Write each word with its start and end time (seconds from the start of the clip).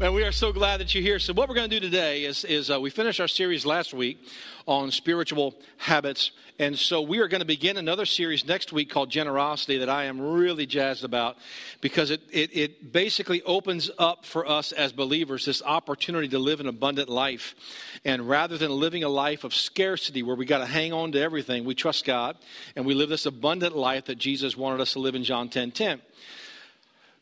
Man, 0.00 0.14
we 0.14 0.22
are 0.22 0.30
so 0.30 0.52
glad 0.52 0.78
that 0.78 0.94
you're 0.94 1.02
here. 1.02 1.18
So, 1.18 1.32
what 1.32 1.48
we're 1.48 1.56
going 1.56 1.68
to 1.68 1.80
do 1.80 1.84
today 1.84 2.24
is, 2.24 2.44
is 2.44 2.70
uh, 2.70 2.80
we 2.80 2.88
finished 2.88 3.18
our 3.18 3.26
series 3.26 3.66
last 3.66 3.92
week 3.92 4.24
on 4.64 4.92
spiritual 4.92 5.56
habits. 5.76 6.30
And 6.60 6.78
so, 6.78 7.02
we 7.02 7.18
are 7.18 7.26
going 7.26 7.40
to 7.40 7.44
begin 7.44 7.76
another 7.76 8.06
series 8.06 8.46
next 8.46 8.72
week 8.72 8.90
called 8.90 9.10
Generosity 9.10 9.78
that 9.78 9.88
I 9.88 10.04
am 10.04 10.20
really 10.20 10.66
jazzed 10.66 11.02
about 11.02 11.36
because 11.80 12.12
it, 12.12 12.20
it, 12.30 12.56
it 12.56 12.92
basically 12.92 13.42
opens 13.42 13.90
up 13.98 14.24
for 14.24 14.48
us 14.48 14.70
as 14.70 14.92
believers 14.92 15.46
this 15.46 15.64
opportunity 15.64 16.28
to 16.28 16.38
live 16.38 16.60
an 16.60 16.68
abundant 16.68 17.08
life. 17.08 17.56
And 18.04 18.28
rather 18.28 18.56
than 18.56 18.70
living 18.70 19.02
a 19.02 19.08
life 19.08 19.42
of 19.42 19.52
scarcity 19.52 20.22
where 20.22 20.36
we 20.36 20.46
got 20.46 20.58
to 20.58 20.66
hang 20.66 20.92
on 20.92 21.10
to 21.10 21.20
everything, 21.20 21.64
we 21.64 21.74
trust 21.74 22.04
God 22.04 22.36
and 22.76 22.86
we 22.86 22.94
live 22.94 23.08
this 23.08 23.26
abundant 23.26 23.76
life 23.76 24.04
that 24.04 24.18
Jesus 24.18 24.56
wanted 24.56 24.80
us 24.80 24.92
to 24.92 25.00
live 25.00 25.16
in 25.16 25.24
John 25.24 25.48
10 25.48 25.72
10. 25.72 26.00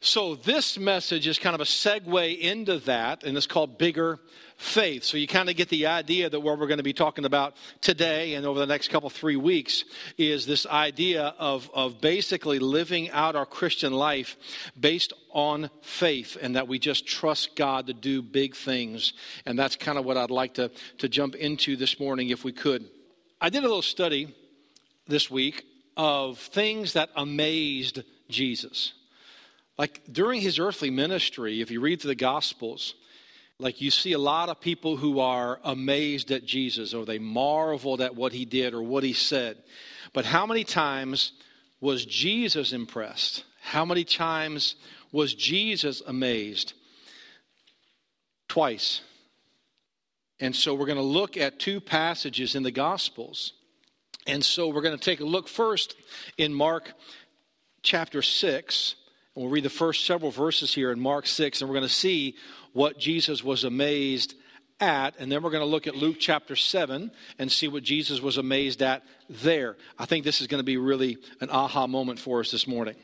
So, 0.06 0.36
this 0.36 0.78
message 0.78 1.26
is 1.26 1.36
kind 1.36 1.56
of 1.56 1.60
a 1.60 1.64
segue 1.64 2.38
into 2.38 2.78
that, 2.80 3.24
and 3.24 3.36
it's 3.36 3.48
called 3.48 3.76
Bigger 3.76 4.20
Faith. 4.56 5.02
So, 5.02 5.16
you 5.16 5.26
kind 5.26 5.50
of 5.50 5.56
get 5.56 5.68
the 5.68 5.86
idea 5.86 6.30
that 6.30 6.38
what 6.38 6.60
we're 6.60 6.68
going 6.68 6.78
to 6.78 6.84
be 6.84 6.92
talking 6.92 7.24
about 7.24 7.56
today 7.80 8.34
and 8.34 8.46
over 8.46 8.60
the 8.60 8.66
next 8.66 8.86
couple, 8.86 9.10
three 9.10 9.34
weeks 9.34 9.82
is 10.16 10.46
this 10.46 10.64
idea 10.64 11.34
of, 11.40 11.68
of 11.74 12.00
basically 12.00 12.60
living 12.60 13.10
out 13.10 13.34
our 13.34 13.44
Christian 13.44 13.92
life 13.92 14.36
based 14.78 15.12
on 15.32 15.70
faith 15.82 16.38
and 16.40 16.54
that 16.54 16.68
we 16.68 16.78
just 16.78 17.08
trust 17.08 17.56
God 17.56 17.88
to 17.88 17.92
do 17.92 18.22
big 18.22 18.54
things. 18.54 19.12
And 19.44 19.58
that's 19.58 19.74
kind 19.74 19.98
of 19.98 20.04
what 20.04 20.16
I'd 20.16 20.30
like 20.30 20.54
to, 20.54 20.70
to 20.98 21.08
jump 21.08 21.34
into 21.34 21.74
this 21.74 21.98
morning 21.98 22.28
if 22.28 22.44
we 22.44 22.52
could. 22.52 22.88
I 23.40 23.50
did 23.50 23.64
a 23.64 23.66
little 23.66 23.82
study 23.82 24.32
this 25.08 25.28
week 25.28 25.64
of 25.96 26.38
things 26.38 26.92
that 26.92 27.10
amazed 27.16 28.04
Jesus. 28.28 28.92
Like 29.78 30.02
during 30.10 30.40
his 30.40 30.58
earthly 30.58 30.90
ministry, 30.90 31.60
if 31.60 31.70
you 31.70 31.80
read 31.80 32.00
through 32.00 32.10
the 32.10 32.14
Gospels, 32.14 32.94
like 33.58 33.80
you 33.80 33.90
see 33.90 34.12
a 34.12 34.18
lot 34.18 34.48
of 34.48 34.60
people 34.60 34.96
who 34.96 35.20
are 35.20 35.60
amazed 35.64 36.30
at 36.30 36.44
Jesus 36.44 36.94
or 36.94 37.04
they 37.04 37.18
marveled 37.18 38.00
at 38.00 38.14
what 38.14 38.32
he 38.32 38.44
did 38.44 38.74
or 38.74 38.82
what 38.82 39.02
he 39.04 39.12
said. 39.12 39.56
But 40.12 40.24
how 40.24 40.46
many 40.46 40.64
times 40.64 41.32
was 41.80 42.04
Jesus 42.04 42.72
impressed? 42.72 43.44
How 43.60 43.84
many 43.84 44.04
times 44.04 44.76
was 45.12 45.34
Jesus 45.34 46.02
amazed? 46.06 46.72
Twice. 48.48 49.02
And 50.40 50.54
so 50.54 50.74
we're 50.74 50.86
going 50.86 50.96
to 50.96 51.02
look 51.02 51.36
at 51.36 51.58
two 51.58 51.80
passages 51.80 52.54
in 52.54 52.62
the 52.62 52.70
Gospels. 52.70 53.52
And 54.26 54.44
so 54.44 54.68
we're 54.68 54.82
going 54.82 54.98
to 54.98 55.04
take 55.04 55.20
a 55.20 55.24
look 55.24 55.48
first 55.48 55.96
in 56.36 56.52
Mark 56.52 56.92
chapter 57.82 58.22
6 58.22 58.94
We'll 59.36 59.48
read 59.48 59.64
the 59.64 59.70
first 59.70 60.06
several 60.06 60.30
verses 60.30 60.72
here 60.72 60.90
in 60.90 60.98
Mark 60.98 61.26
6, 61.26 61.60
and 61.60 61.68
we're 61.68 61.74
going 61.74 61.86
to 61.86 61.92
see 61.92 62.36
what 62.72 62.98
Jesus 62.98 63.44
was 63.44 63.64
amazed 63.64 64.34
at, 64.80 65.14
and 65.18 65.30
then 65.30 65.42
we're 65.42 65.50
going 65.50 65.62
to 65.62 65.68
look 65.68 65.86
at 65.86 65.94
Luke 65.94 66.16
chapter 66.18 66.56
7 66.56 67.10
and 67.38 67.52
see 67.52 67.68
what 67.68 67.82
Jesus 67.82 68.22
was 68.22 68.38
amazed 68.38 68.80
at 68.80 69.02
there. 69.28 69.76
I 69.98 70.06
think 70.06 70.24
this 70.24 70.40
is 70.40 70.46
going 70.46 70.60
to 70.60 70.64
be 70.64 70.78
really 70.78 71.18
an 71.42 71.50
aha 71.50 71.86
moment 71.86 72.18
for 72.18 72.40
us 72.40 72.50
this 72.50 72.66
morning. 72.66 72.94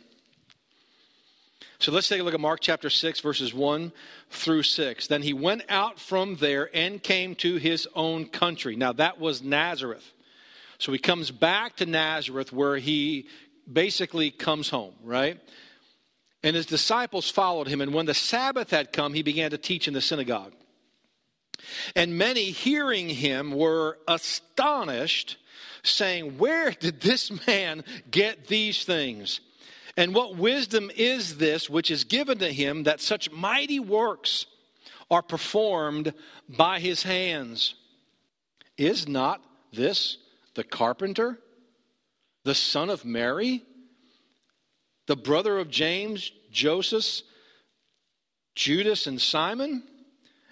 So 1.78 1.92
let's 1.92 2.08
take 2.08 2.22
a 2.22 2.22
look 2.22 2.32
at 2.32 2.40
Mark 2.40 2.60
chapter 2.62 2.88
6, 2.88 3.20
verses 3.20 3.52
1 3.52 3.92
through 4.30 4.62
6. 4.62 5.08
Then 5.08 5.20
he 5.20 5.34
went 5.34 5.64
out 5.68 6.00
from 6.00 6.36
there 6.36 6.70
and 6.72 7.02
came 7.02 7.34
to 7.36 7.56
his 7.56 7.86
own 7.94 8.24
country. 8.24 8.74
Now 8.74 8.94
that 8.94 9.20
was 9.20 9.42
Nazareth. 9.42 10.14
So 10.78 10.92
he 10.92 10.98
comes 10.98 11.30
back 11.30 11.76
to 11.76 11.84
Nazareth 11.84 12.54
where 12.54 12.78
he 12.78 13.26
basically 13.70 14.30
comes 14.30 14.70
home, 14.70 14.94
right? 15.04 15.38
And 16.42 16.56
his 16.56 16.66
disciples 16.66 17.30
followed 17.30 17.68
him. 17.68 17.80
And 17.80 17.94
when 17.94 18.06
the 18.06 18.14
Sabbath 18.14 18.70
had 18.70 18.92
come, 18.92 19.14
he 19.14 19.22
began 19.22 19.50
to 19.52 19.58
teach 19.58 19.86
in 19.86 19.94
the 19.94 20.00
synagogue. 20.00 20.52
And 21.94 22.18
many 22.18 22.50
hearing 22.50 23.08
him 23.08 23.52
were 23.52 23.98
astonished, 24.08 25.36
saying, 25.82 26.38
Where 26.38 26.72
did 26.72 27.00
this 27.00 27.46
man 27.46 27.84
get 28.10 28.48
these 28.48 28.84
things? 28.84 29.40
And 29.96 30.14
what 30.14 30.36
wisdom 30.36 30.90
is 30.96 31.36
this 31.36 31.68
which 31.68 31.90
is 31.90 32.04
given 32.04 32.38
to 32.38 32.52
him 32.52 32.84
that 32.84 33.00
such 33.00 33.30
mighty 33.30 33.78
works 33.78 34.46
are 35.10 35.22
performed 35.22 36.14
by 36.48 36.80
his 36.80 37.02
hands? 37.02 37.74
Is 38.78 39.06
not 39.06 39.42
this 39.72 40.16
the 40.54 40.64
carpenter, 40.64 41.38
the 42.44 42.54
son 42.54 42.90
of 42.90 43.04
Mary? 43.04 43.62
The 45.06 45.16
brother 45.16 45.58
of 45.58 45.70
James, 45.70 46.32
Joseph, 46.50 47.22
Judas, 48.54 49.06
and 49.06 49.20
Simon? 49.20 49.82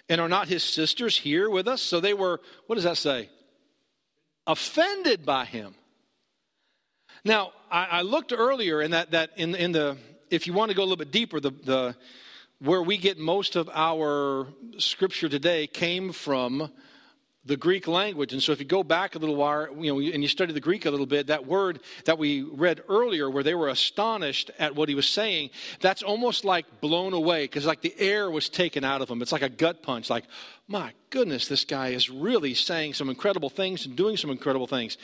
And 0.09 0.19
are 0.19 0.29
not 0.29 0.49
his 0.49 0.63
sisters 0.63 1.17
here 1.17 1.49
with 1.49 1.67
us? 1.67 1.81
So 1.81 1.99
they 1.99 2.13
were, 2.13 2.41
what 2.67 2.75
does 2.75 2.83
that 2.83 2.97
say? 2.97 3.29
Offended 4.45 5.25
by 5.25 5.45
him. 5.45 5.75
Now, 7.23 7.51
I, 7.71 7.85
I 7.85 8.01
looked 8.01 8.33
earlier 8.35 8.81
in 8.81 8.91
that, 8.91 9.11
that 9.11 9.31
in, 9.37 9.55
in 9.55 9.71
the, 9.71 9.97
if 10.29 10.47
you 10.47 10.53
want 10.53 10.69
to 10.69 10.75
go 10.75 10.81
a 10.81 10.85
little 10.85 10.97
bit 10.97 11.11
deeper, 11.11 11.39
the, 11.39 11.51
the, 11.51 11.95
where 12.59 12.81
we 12.81 12.97
get 12.97 13.17
most 13.17 13.55
of 13.55 13.69
our 13.73 14.47
scripture 14.77 15.29
today 15.29 15.67
came 15.67 16.11
from 16.11 16.71
the 17.43 17.57
Greek 17.57 17.87
language. 17.87 18.33
And 18.33 18.43
so 18.43 18.51
if 18.51 18.59
you 18.59 18.65
go 18.65 18.83
back 18.83 19.15
a 19.15 19.19
little 19.19 19.35
while, 19.35 19.67
you 19.75 19.91
know, 19.91 19.99
and 19.99 20.21
you 20.21 20.27
study 20.27 20.53
the 20.53 20.59
Greek 20.59 20.85
a 20.85 20.91
little 20.91 21.07
bit, 21.07 21.27
that 21.27 21.47
word 21.47 21.79
that 22.05 22.19
we 22.19 22.43
read 22.43 22.81
earlier 22.87 23.31
where 23.31 23.41
they 23.41 23.55
were 23.55 23.69
astonished 23.69 24.51
at 24.59 24.75
what 24.75 24.89
he 24.89 24.95
was 24.95 25.07
saying, 25.07 25.49
that's 25.79 26.03
almost 26.03 26.45
like 26.45 26.81
blown 26.81 27.13
away 27.13 27.45
because 27.45 27.65
like 27.65 27.81
the 27.81 27.95
air 27.97 28.29
was 28.29 28.47
taken 28.47 28.83
out 28.83 29.01
of 29.01 29.07
them. 29.07 29.21
It's 29.23 29.31
like 29.31 29.41
a 29.41 29.49
gut 29.49 29.81
punch, 29.81 30.09
like, 30.09 30.25
my 30.67 30.93
goodness, 31.09 31.47
this 31.47 31.65
guy 31.65 31.89
is 31.89 32.09
really 32.09 32.53
saying 32.53 32.93
some 32.93 33.09
incredible 33.09 33.49
things 33.49 33.85
and 33.85 33.95
doing 33.95 34.17
some 34.17 34.29
incredible 34.29 34.67
things. 34.67 34.97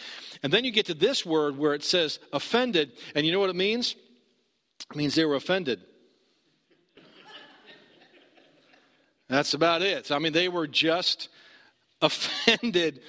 And 0.44 0.54
then 0.54 0.64
you 0.64 0.72
get 0.72 0.86
to 0.86 0.94
this 0.94 1.26
word 1.26 1.58
where 1.58 1.74
it 1.74 1.84
says 1.84 2.20
offended, 2.32 2.92
and 3.16 3.26
you 3.26 3.32
know 3.32 3.40
what 3.40 3.50
it 3.50 3.56
means? 3.56 3.96
It 4.92 4.96
means 4.96 5.16
they 5.16 5.26
were 5.26 5.36
offended. 5.36 5.82
That's 9.28 9.54
about 9.54 9.82
it. 9.82 10.12
I 10.12 10.20
mean, 10.20 10.32
they 10.32 10.48
were 10.48 10.68
just 10.68 11.28
offended. 12.02 13.02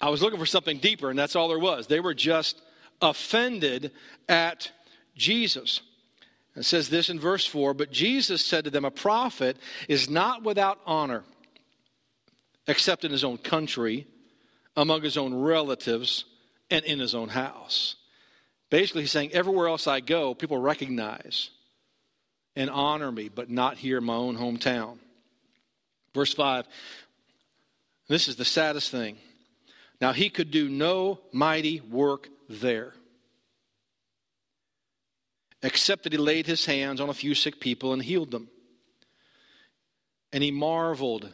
I 0.00 0.10
was 0.10 0.22
looking 0.22 0.38
for 0.38 0.46
something 0.46 0.78
deeper, 0.78 1.10
and 1.10 1.18
that's 1.18 1.36
all 1.36 1.48
there 1.48 1.58
was. 1.58 1.86
They 1.86 2.00
were 2.00 2.14
just 2.14 2.60
offended 3.00 3.92
at 4.28 4.70
Jesus. 5.16 5.80
It 6.54 6.64
says 6.64 6.88
this 6.88 7.10
in 7.10 7.20
verse 7.20 7.46
4 7.46 7.74
But 7.74 7.90
Jesus 7.90 8.44
said 8.44 8.64
to 8.64 8.70
them, 8.70 8.84
A 8.84 8.90
prophet 8.90 9.56
is 9.88 10.08
not 10.08 10.42
without 10.42 10.80
honor, 10.86 11.24
except 12.66 13.04
in 13.04 13.12
his 13.12 13.24
own 13.24 13.38
country, 13.38 14.06
among 14.76 15.02
his 15.02 15.16
own 15.16 15.34
relatives, 15.34 16.24
and 16.70 16.84
in 16.84 16.98
his 16.98 17.14
own 17.14 17.28
house. 17.28 17.96
Basically, 18.70 19.02
he's 19.02 19.12
saying, 19.12 19.32
Everywhere 19.32 19.68
else 19.68 19.86
I 19.86 20.00
go, 20.00 20.34
people 20.34 20.58
recognize 20.58 21.50
and 22.54 22.70
honor 22.70 23.12
me, 23.12 23.28
but 23.28 23.50
not 23.50 23.76
here 23.76 23.98
in 23.98 24.04
my 24.04 24.14
own 24.14 24.36
hometown. 24.36 24.98
Verse 26.14 26.32
5 26.32 26.66
this 28.08 28.28
is 28.28 28.36
the 28.36 28.44
saddest 28.44 28.90
thing. 28.90 29.18
Now, 30.00 30.12
he 30.12 30.28
could 30.28 30.50
do 30.50 30.68
no 30.68 31.20
mighty 31.32 31.80
work 31.80 32.28
there, 32.48 32.94
except 35.62 36.04
that 36.04 36.12
he 36.12 36.18
laid 36.18 36.46
his 36.46 36.66
hands 36.66 37.00
on 37.00 37.08
a 37.08 37.14
few 37.14 37.34
sick 37.34 37.60
people 37.60 37.92
and 37.92 38.02
healed 38.02 38.30
them. 38.30 38.48
And 40.32 40.42
he 40.42 40.50
marveled. 40.50 41.32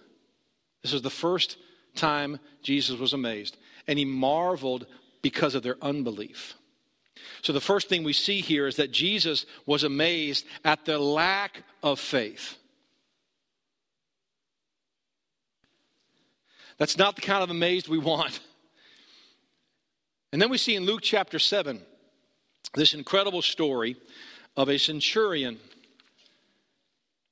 This 0.82 0.92
was 0.92 1.02
the 1.02 1.10
first 1.10 1.56
time 1.94 2.38
Jesus 2.62 2.98
was 2.98 3.12
amazed. 3.12 3.56
And 3.86 3.98
he 3.98 4.04
marveled 4.04 4.86
because 5.22 5.54
of 5.54 5.62
their 5.62 5.76
unbelief. 5.82 6.54
So, 7.42 7.52
the 7.52 7.60
first 7.60 7.88
thing 7.88 8.04
we 8.04 8.12
see 8.12 8.40
here 8.40 8.66
is 8.66 8.76
that 8.76 8.92
Jesus 8.92 9.44
was 9.66 9.84
amazed 9.84 10.46
at 10.64 10.84
the 10.84 10.98
lack 10.98 11.64
of 11.82 11.98
faith. 12.00 12.56
That's 16.82 16.98
not 16.98 17.14
the 17.14 17.22
kind 17.22 17.44
of 17.44 17.50
amazed 17.50 17.86
we 17.86 17.98
want. 17.98 18.40
And 20.32 20.42
then 20.42 20.50
we 20.50 20.58
see 20.58 20.74
in 20.74 20.84
Luke 20.84 20.98
chapter 21.00 21.38
7 21.38 21.80
this 22.74 22.92
incredible 22.92 23.40
story 23.40 23.94
of 24.56 24.68
a 24.68 24.80
centurion. 24.80 25.60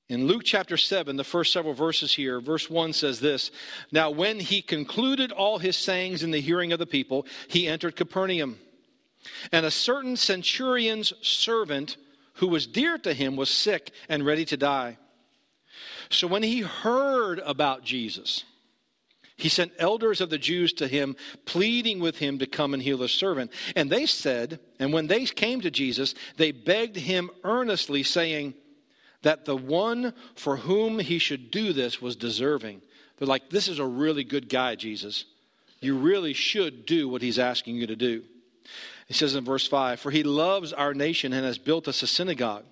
In 0.08 0.28
Luke 0.28 0.42
chapter 0.44 0.76
7, 0.76 1.16
the 1.16 1.24
first 1.24 1.52
several 1.52 1.74
verses 1.74 2.14
here, 2.14 2.40
verse 2.40 2.70
1 2.70 2.92
says 2.92 3.18
this 3.18 3.50
Now, 3.90 4.10
when 4.10 4.38
he 4.38 4.62
concluded 4.62 5.32
all 5.32 5.58
his 5.58 5.76
sayings 5.76 6.22
in 6.22 6.30
the 6.30 6.40
hearing 6.40 6.72
of 6.72 6.78
the 6.78 6.86
people, 6.86 7.26
he 7.48 7.66
entered 7.66 7.96
Capernaum. 7.96 8.56
And 9.50 9.66
a 9.66 9.72
certain 9.72 10.16
centurion's 10.16 11.12
servant 11.22 11.96
who 12.34 12.46
was 12.46 12.68
dear 12.68 12.98
to 12.98 13.12
him 13.12 13.34
was 13.34 13.50
sick 13.50 13.90
and 14.08 14.24
ready 14.24 14.44
to 14.44 14.56
die. 14.56 14.98
So 16.08 16.28
when 16.28 16.44
he 16.44 16.60
heard 16.60 17.40
about 17.40 17.82
Jesus, 17.82 18.44
he 19.42 19.48
sent 19.48 19.72
elders 19.78 20.20
of 20.20 20.30
the 20.30 20.38
Jews 20.38 20.72
to 20.74 20.88
him, 20.88 21.16
pleading 21.46 22.00
with 22.00 22.18
him 22.18 22.38
to 22.38 22.46
come 22.46 22.74
and 22.74 22.82
heal 22.82 22.98
his 22.98 23.12
servant. 23.12 23.50
And 23.76 23.90
they 23.90 24.06
said, 24.06 24.60
and 24.78 24.92
when 24.92 25.06
they 25.06 25.24
came 25.26 25.60
to 25.60 25.70
Jesus, 25.70 26.14
they 26.36 26.52
begged 26.52 26.96
him 26.96 27.30
earnestly, 27.44 28.02
saying, 28.02 28.54
that 29.22 29.44
the 29.44 29.56
one 29.56 30.14
for 30.34 30.56
whom 30.56 30.98
he 30.98 31.18
should 31.18 31.50
do 31.50 31.72
this 31.72 32.00
was 32.00 32.16
deserving. 32.16 32.80
They're 33.18 33.28
like, 33.28 33.50
This 33.50 33.68
is 33.68 33.78
a 33.78 33.86
really 33.86 34.24
good 34.24 34.48
guy, 34.48 34.74
Jesus. 34.74 35.24
You 35.80 35.96
really 35.96 36.32
should 36.32 36.86
do 36.86 37.08
what 37.08 37.22
he's 37.22 37.38
asking 37.38 37.76
you 37.76 37.86
to 37.86 37.96
do. 37.96 38.24
He 39.06 39.14
says 39.14 39.34
in 39.34 39.44
verse 39.44 39.66
5 39.66 40.00
For 40.00 40.10
he 40.10 40.22
loves 40.22 40.72
our 40.72 40.94
nation 40.94 41.32
and 41.32 41.44
has 41.44 41.58
built 41.58 41.88
us 41.88 42.02
a 42.02 42.06
synagogue. 42.06 42.64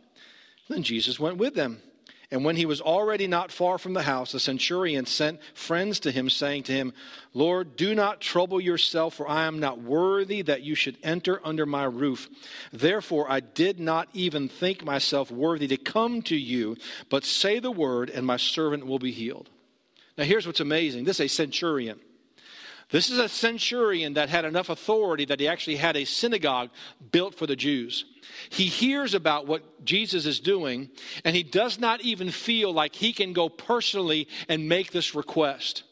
Then 0.68 0.82
Jesus 0.82 1.18
went 1.18 1.38
with 1.38 1.54
them. 1.54 1.82
And 2.30 2.44
when 2.44 2.56
he 2.56 2.66
was 2.66 2.82
already 2.82 3.26
not 3.26 3.50
far 3.50 3.78
from 3.78 3.94
the 3.94 4.02
house, 4.02 4.32
the 4.32 4.40
centurion 4.40 5.06
sent 5.06 5.40
friends 5.54 6.00
to 6.00 6.10
him, 6.10 6.28
saying 6.28 6.64
to 6.64 6.72
him, 6.72 6.92
Lord, 7.32 7.74
do 7.74 7.94
not 7.94 8.20
trouble 8.20 8.60
yourself, 8.60 9.14
for 9.14 9.26
I 9.26 9.46
am 9.46 9.60
not 9.60 9.80
worthy 9.80 10.42
that 10.42 10.62
you 10.62 10.74
should 10.74 10.98
enter 11.02 11.40
under 11.42 11.64
my 11.64 11.84
roof. 11.84 12.28
Therefore, 12.70 13.30
I 13.30 13.40
did 13.40 13.80
not 13.80 14.10
even 14.12 14.48
think 14.48 14.84
myself 14.84 15.30
worthy 15.30 15.68
to 15.68 15.78
come 15.78 16.20
to 16.22 16.36
you, 16.36 16.76
but 17.08 17.24
say 17.24 17.60
the 17.60 17.70
word, 17.70 18.10
and 18.10 18.26
my 18.26 18.36
servant 18.36 18.86
will 18.86 18.98
be 18.98 19.12
healed. 19.12 19.48
Now, 20.18 20.24
here's 20.24 20.46
what's 20.46 20.60
amazing 20.60 21.04
this 21.04 21.20
is 21.20 21.26
a 21.26 21.34
centurion. 21.34 21.98
This 22.90 23.10
is 23.10 23.18
a 23.18 23.28
centurion 23.28 24.14
that 24.14 24.30
had 24.30 24.46
enough 24.46 24.70
authority 24.70 25.26
that 25.26 25.40
he 25.40 25.48
actually 25.48 25.76
had 25.76 25.96
a 25.96 26.06
synagogue 26.06 26.70
built 27.12 27.34
for 27.34 27.46
the 27.46 27.56
Jews. 27.56 28.06
He 28.48 28.64
hears 28.64 29.12
about 29.12 29.46
what 29.46 29.84
Jesus 29.84 30.24
is 30.24 30.40
doing, 30.40 30.88
and 31.24 31.36
he 31.36 31.42
does 31.42 31.78
not 31.78 32.00
even 32.00 32.30
feel 32.30 32.72
like 32.72 32.94
he 32.94 33.12
can 33.12 33.34
go 33.34 33.50
personally 33.50 34.26
and 34.48 34.68
make 34.68 34.90
this 34.90 35.14
request. 35.14 35.82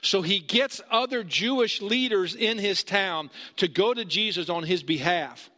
So 0.00 0.22
he 0.22 0.38
gets 0.38 0.80
other 0.90 1.24
Jewish 1.24 1.82
leaders 1.82 2.36
in 2.36 2.58
his 2.58 2.84
town 2.84 3.30
to 3.56 3.66
go 3.66 3.92
to 3.92 4.04
Jesus 4.04 4.48
on 4.48 4.62
his 4.62 4.82
behalf 4.82 5.50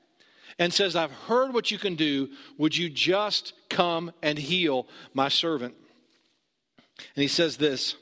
and 0.58 0.72
says, 0.72 0.96
I've 0.96 1.12
heard 1.12 1.52
what 1.52 1.70
you 1.70 1.78
can 1.78 1.96
do. 1.96 2.30
Would 2.56 2.76
you 2.76 2.88
just 2.88 3.52
come 3.68 4.12
and 4.22 4.38
heal 4.38 4.86
my 5.12 5.28
servant? 5.28 5.74
And 7.14 7.22
he 7.22 7.28
says 7.28 7.58
this 7.58 7.96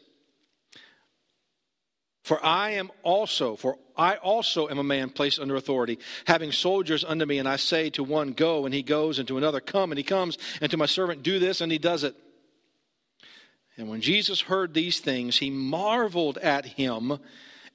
for 2.25 2.45
I 2.45 2.71
am 2.71 2.91
also, 3.03 3.55
for 3.55 3.77
I 3.99 4.17
also 4.17 4.67
am 4.71 4.79
a 4.79 4.83
man 4.83 5.11
placed 5.11 5.39
under 5.39 5.57
authority, 5.57 5.99
having 6.25 6.53
soldiers 6.53 7.05
under 7.05 7.27
me, 7.27 7.39
and 7.39 7.47
I 7.47 7.57
say 7.57 7.91
to 7.91 8.03
one, 8.03 8.33
Go, 8.33 8.65
and 8.65 8.75
he 8.75 8.83
goes, 8.83 9.19
and 9.19 9.29
to 9.29 9.37
another, 9.37 9.61
Come, 9.61 9.93
and 9.93 9.99
he 9.99 10.03
comes, 10.03 10.39
and 10.63 10.71
to 10.71 10.79
my 10.79 10.87
servant, 10.87 11.23
Do 11.23 11.39
this, 11.39 11.61
and 11.61 11.71
he 11.71 11.77
does 11.77 12.03
it. 12.03 12.17
And 13.77 13.91
when 13.91 14.01
Jesus 14.01 14.41
heard 14.41 14.73
these 14.73 15.01
things, 15.01 15.37
he 15.37 15.51
marveled 15.51 16.39
at 16.39 16.65
him 16.65 17.19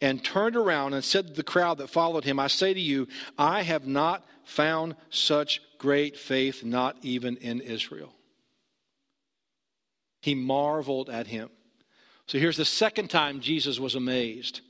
and 0.01 0.24
turned 0.24 0.56
around 0.56 0.95
and 0.95 1.04
said 1.04 1.28
to 1.28 1.34
the 1.34 1.44
crowd 1.44 1.78
that 1.78 1.92
followed 1.92 2.24
him, 2.24 2.40
I 2.40 2.48
say 2.48 2.74
to 2.74 2.80
you, 2.80 3.07
I 3.38 3.62
have 3.62 3.86
not 3.86 4.25
found 4.45 4.95
such 5.12 5.62
great 5.78 6.18
faith, 6.18 6.63
not 6.63 6.98
even 7.04 7.38
in 7.38 7.62
Israel. 7.62 8.16
He 10.22 10.34
marveled 10.34 11.07
at 11.07 11.28
him. 11.28 11.52
So 12.30 12.38
here's 12.38 12.58
the 12.58 12.64
second 12.64 13.10
time 13.10 13.40
Jesus 13.40 13.80
was 13.80 13.96
amazed. 13.96 14.62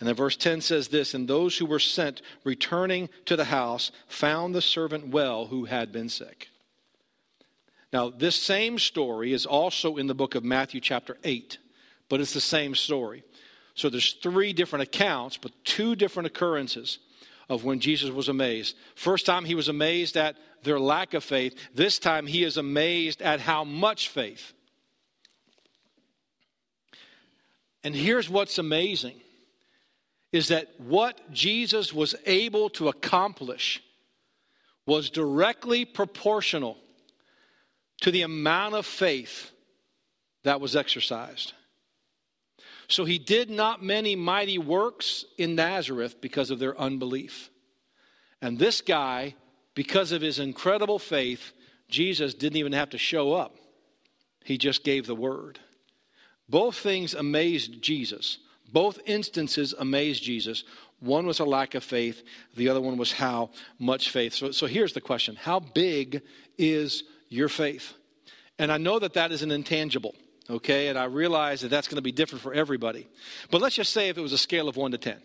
And 0.00 0.08
then 0.08 0.16
verse 0.16 0.36
10 0.36 0.60
says 0.60 0.88
this 0.88 1.14
And 1.14 1.28
those 1.28 1.56
who 1.56 1.64
were 1.64 1.78
sent, 1.78 2.20
returning 2.42 3.08
to 3.26 3.36
the 3.36 3.44
house, 3.44 3.92
found 4.08 4.56
the 4.56 4.60
servant 4.60 5.06
well 5.06 5.46
who 5.46 5.66
had 5.66 5.92
been 5.92 6.08
sick. 6.08 6.48
Now, 7.92 8.10
this 8.10 8.34
same 8.34 8.76
story 8.76 9.32
is 9.32 9.46
also 9.46 9.98
in 9.98 10.08
the 10.08 10.16
book 10.16 10.34
of 10.34 10.42
Matthew, 10.42 10.80
chapter 10.80 11.16
8, 11.22 11.58
but 12.08 12.20
it's 12.20 12.34
the 12.34 12.40
same 12.40 12.74
story. 12.74 13.22
So 13.74 13.88
there's 13.88 14.14
three 14.14 14.52
different 14.52 14.82
accounts, 14.82 15.36
but 15.36 15.52
two 15.62 15.94
different 15.94 16.26
occurrences 16.26 16.98
of 17.48 17.62
when 17.62 17.78
Jesus 17.78 18.10
was 18.10 18.28
amazed. 18.28 18.76
First 18.96 19.26
time 19.26 19.44
he 19.44 19.54
was 19.54 19.68
amazed 19.68 20.16
at 20.16 20.34
their 20.64 20.80
lack 20.80 21.14
of 21.14 21.22
faith. 21.22 21.56
This 21.72 22.00
time 22.00 22.26
he 22.26 22.42
is 22.42 22.56
amazed 22.56 23.22
at 23.22 23.38
how 23.38 23.62
much 23.62 24.08
faith. 24.08 24.54
And 27.82 27.94
here's 27.94 28.28
what's 28.28 28.58
amazing 28.58 29.20
is 30.32 30.48
that 30.48 30.68
what 30.78 31.32
Jesus 31.32 31.92
was 31.92 32.14
able 32.24 32.70
to 32.70 32.88
accomplish 32.88 33.82
was 34.86 35.10
directly 35.10 35.84
proportional 35.84 36.76
to 38.00 38.10
the 38.10 38.22
amount 38.22 38.74
of 38.74 38.86
faith 38.86 39.50
that 40.44 40.60
was 40.60 40.76
exercised. 40.76 41.52
So 42.88 43.04
he 43.04 43.18
did 43.18 43.50
not 43.50 43.82
many 43.82 44.16
mighty 44.16 44.58
works 44.58 45.24
in 45.38 45.54
Nazareth 45.54 46.20
because 46.20 46.50
of 46.50 46.58
their 46.58 46.78
unbelief. 46.78 47.50
And 48.42 48.58
this 48.58 48.80
guy, 48.80 49.34
because 49.74 50.12
of 50.12 50.22
his 50.22 50.38
incredible 50.38 50.98
faith, 50.98 51.52
Jesus 51.88 52.34
didn't 52.34 52.56
even 52.56 52.72
have 52.72 52.90
to 52.90 52.98
show 52.98 53.32
up, 53.32 53.56
he 54.44 54.58
just 54.58 54.84
gave 54.84 55.06
the 55.06 55.14
word. 55.14 55.58
Both 56.50 56.76
things 56.76 57.14
amazed 57.14 57.80
Jesus. 57.80 58.38
Both 58.72 58.98
instances 59.06 59.72
amazed 59.78 60.22
Jesus. 60.22 60.64
One 60.98 61.26
was 61.26 61.40
a 61.40 61.44
lack 61.44 61.74
of 61.74 61.82
faith, 61.82 62.22
the 62.56 62.68
other 62.68 62.80
one 62.80 62.98
was 62.98 63.12
how 63.12 63.50
much 63.78 64.10
faith. 64.10 64.34
So, 64.34 64.50
so 64.50 64.66
here's 64.66 64.92
the 64.92 65.00
question 65.00 65.36
How 65.36 65.60
big 65.60 66.22
is 66.58 67.04
your 67.28 67.48
faith? 67.48 67.94
And 68.58 68.70
I 68.70 68.76
know 68.76 68.98
that 68.98 69.14
that 69.14 69.32
is 69.32 69.42
an 69.42 69.50
intangible, 69.50 70.14
okay? 70.50 70.88
And 70.88 70.98
I 70.98 71.04
realize 71.04 71.62
that 71.62 71.68
that's 71.68 71.88
going 71.88 71.96
to 71.96 72.02
be 72.02 72.12
different 72.12 72.42
for 72.42 72.52
everybody. 72.52 73.08
But 73.50 73.62
let's 73.62 73.76
just 73.76 73.92
say 73.92 74.10
if 74.10 74.18
it 74.18 74.20
was 74.20 74.34
a 74.34 74.38
scale 74.38 74.68
of 74.68 74.76
1 74.76 74.90
to 74.90 74.98
10. 74.98 75.16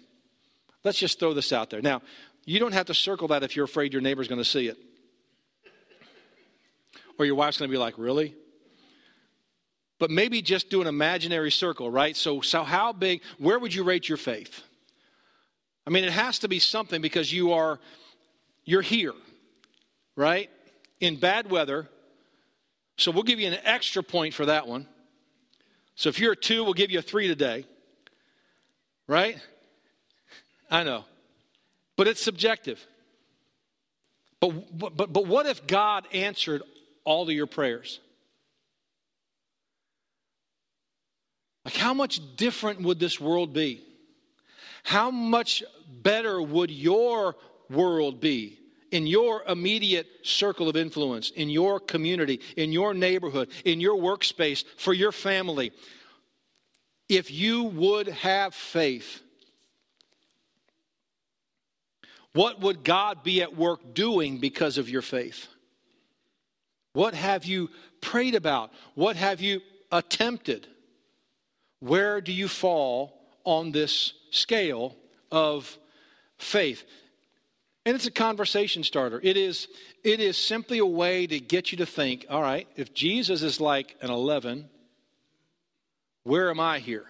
Let's 0.85 0.99
just 0.99 1.19
throw 1.19 1.33
this 1.33 1.51
out 1.51 1.69
there. 1.69 1.81
Now, 1.81 2.01
you 2.45 2.59
don't 2.59 2.73
have 2.73 2.85
to 2.85 2.93
circle 2.93 3.27
that 3.29 3.43
if 3.43 3.55
you're 3.55 3.65
afraid 3.65 3.91
your 3.91 4.01
neighbor's 4.01 4.29
going 4.29 4.39
to 4.39 4.45
see 4.45 4.67
it. 4.67 4.77
Or 7.19 7.25
your 7.25 7.35
wife's 7.35 7.57
going 7.57 7.69
to 7.69 7.73
be 7.73 7.79
like, 7.79 7.97
Really? 7.97 8.35
But 9.99 10.11
maybe 10.11 10.41
just 10.41 10.69
do 10.69 10.81
an 10.81 10.87
imaginary 10.87 11.51
circle, 11.51 11.89
right? 11.89 12.15
So, 12.15 12.41
so 12.41 12.63
how 12.63 12.91
big, 12.91 13.21
where 13.37 13.59
would 13.59 13.73
you 13.73 13.83
rate 13.83 14.09
your 14.09 14.17
faith? 14.17 14.61
I 15.87 15.89
mean, 15.89 16.03
it 16.03 16.11
has 16.11 16.39
to 16.39 16.47
be 16.47 16.59
something 16.59 17.01
because 17.01 17.31
you 17.31 17.53
are, 17.53 17.79
you're 18.65 18.81
here, 18.81 19.13
right? 20.15 20.49
In 20.99 21.17
bad 21.17 21.49
weather. 21.49 21.87
So 22.97 23.11
we'll 23.11 23.23
give 23.23 23.39
you 23.39 23.47
an 23.47 23.57
extra 23.63 24.03
point 24.03 24.33
for 24.33 24.47
that 24.47 24.67
one. 24.67 24.87
So 25.95 26.09
if 26.09 26.19
you're 26.19 26.33
a 26.33 26.37
two, 26.37 26.63
we'll 26.63 26.73
give 26.73 26.91
you 26.91 26.99
a 26.99 27.03
three 27.03 27.27
today, 27.27 27.65
right? 29.07 29.37
I 30.69 30.83
know. 30.83 31.05
But 31.95 32.07
it's 32.07 32.21
subjective. 32.21 32.85
But, 34.41 34.97
but, 34.97 35.13
but 35.13 35.27
what 35.27 35.45
if 35.45 35.65
God 35.65 36.05
answered 36.11 36.61
all 37.05 37.23
of 37.23 37.29
your 37.29 37.47
prayers? 37.47 37.99
Like, 41.65 41.75
how 41.75 41.95
much 41.95 42.21
different 42.35 42.81
would 42.83 42.99
this 42.99 43.19
world 43.19 43.51
be? 43.51 43.81
How 44.83 45.09
much 45.09 45.63
better 46.03 46.39
would 46.39 46.69
your 46.69 47.35
world 47.71 48.21
be 48.21 48.59
in 48.91 49.07
your 49.07 49.41
immediate 49.47 50.07
circle 50.21 50.69
of 50.69 50.75
influence, 50.75 51.31
in 51.31 51.49
your 51.49 51.79
community, 51.79 52.39
in 52.55 52.71
your 52.71 52.93
neighborhood, 52.93 53.49
in 53.65 53.79
your 53.81 53.97
workspace, 53.97 54.63
for 54.77 54.93
your 54.93 55.11
family, 55.11 55.71
if 57.09 57.31
you 57.31 57.63
would 57.63 58.07
have 58.09 58.53
faith? 58.53 59.21
What 62.33 62.59
would 62.61 62.83
God 62.83 63.23
be 63.23 63.41
at 63.41 63.57
work 63.57 63.95
doing 63.95 64.37
because 64.37 64.77
of 64.77 64.87
your 64.87 65.01
faith? 65.01 65.47
What 66.93 67.15
have 67.15 67.45
you 67.45 67.69
prayed 68.01 68.35
about? 68.35 68.71
What 68.93 69.15
have 69.15 69.41
you 69.41 69.61
attempted? 69.91 70.67
Where 71.85 72.19
do 72.19 72.31
you 72.31 72.47
fall 72.47 73.13
on 73.43 73.71
this 73.71 74.13
scale 74.31 74.95
of 75.31 75.77
faith? 76.39 76.83
And 77.85 77.93
it's 77.93 78.07
a 78.07 78.11
conversation 78.11 78.83
starter. 78.83 79.19
It 79.21 79.37
is, 79.37 79.67
it 80.03 80.19
is 80.19 80.35
simply 80.35 80.79
a 80.79 80.85
way 80.85 81.27
to 81.27 81.39
get 81.39 81.71
you 81.71 81.77
to 81.77 81.85
think 81.85 82.25
all 82.27 82.41
right, 82.41 82.67
if 82.75 82.95
Jesus 82.95 83.43
is 83.43 83.61
like 83.61 83.95
an 84.01 84.09
11, 84.09 84.67
where 86.23 86.49
am 86.49 86.59
I 86.59 86.79
here? 86.79 87.05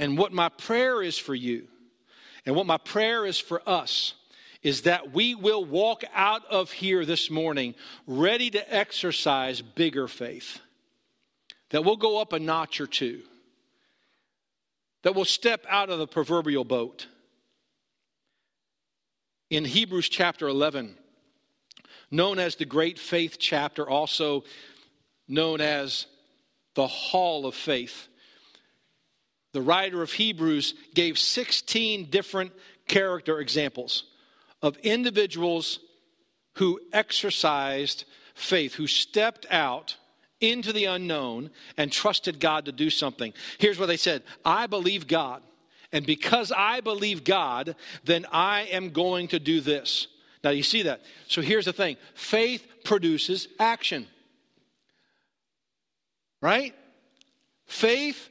And 0.00 0.18
what 0.18 0.32
my 0.32 0.48
prayer 0.48 1.00
is 1.00 1.16
for 1.16 1.36
you, 1.36 1.68
and 2.44 2.56
what 2.56 2.66
my 2.66 2.78
prayer 2.78 3.24
is 3.24 3.38
for 3.38 3.62
us, 3.68 4.14
is 4.64 4.82
that 4.82 5.12
we 5.12 5.36
will 5.36 5.64
walk 5.64 6.02
out 6.12 6.44
of 6.46 6.72
here 6.72 7.04
this 7.06 7.30
morning 7.30 7.76
ready 8.08 8.50
to 8.50 8.74
exercise 8.74 9.62
bigger 9.62 10.08
faith 10.08 10.58
that 11.74 11.84
we'll 11.84 11.96
go 11.96 12.20
up 12.20 12.32
a 12.32 12.38
notch 12.38 12.80
or 12.80 12.86
two, 12.86 13.20
that 15.02 15.12
we'll 15.12 15.24
step 15.24 15.66
out 15.68 15.90
of 15.90 15.98
the 15.98 16.06
proverbial 16.06 16.64
boat. 16.64 17.08
In 19.50 19.64
Hebrews 19.64 20.08
chapter 20.08 20.46
11, 20.46 20.94
known 22.12 22.38
as 22.38 22.54
the 22.54 22.64
Great 22.64 22.96
Faith 22.96 23.38
chapter, 23.40 23.90
also 23.90 24.44
known 25.26 25.60
as 25.60 26.06
the 26.76 26.86
Hall 26.86 27.44
of 27.44 27.56
Faith, 27.56 28.06
the 29.52 29.60
writer 29.60 30.00
of 30.00 30.12
Hebrews 30.12 30.74
gave 30.94 31.18
16 31.18 32.04
different 32.08 32.52
character 32.86 33.40
examples 33.40 34.04
of 34.62 34.76
individuals 34.76 35.80
who 36.54 36.78
exercised 36.92 38.04
faith 38.36 38.74
who 38.74 38.86
stepped 38.86 39.44
out 39.50 39.96
into 40.50 40.72
the 40.72 40.84
unknown 40.86 41.50
and 41.76 41.90
trusted 41.90 42.40
God 42.40 42.64
to 42.66 42.72
do 42.72 42.90
something. 42.90 43.32
Here's 43.58 43.78
what 43.78 43.86
they 43.86 43.96
said 43.96 44.22
I 44.44 44.66
believe 44.66 45.06
God. 45.06 45.42
And 45.92 46.04
because 46.04 46.50
I 46.50 46.80
believe 46.80 47.22
God, 47.22 47.76
then 48.02 48.26
I 48.32 48.62
am 48.62 48.90
going 48.90 49.28
to 49.28 49.38
do 49.38 49.60
this. 49.60 50.08
Now, 50.42 50.50
you 50.50 50.64
see 50.64 50.82
that. 50.82 51.02
So 51.28 51.40
here's 51.40 51.64
the 51.64 51.72
thing 51.72 51.96
faith 52.14 52.66
produces 52.84 53.48
action. 53.58 54.06
Right? 56.42 56.74
Faith 57.66 58.28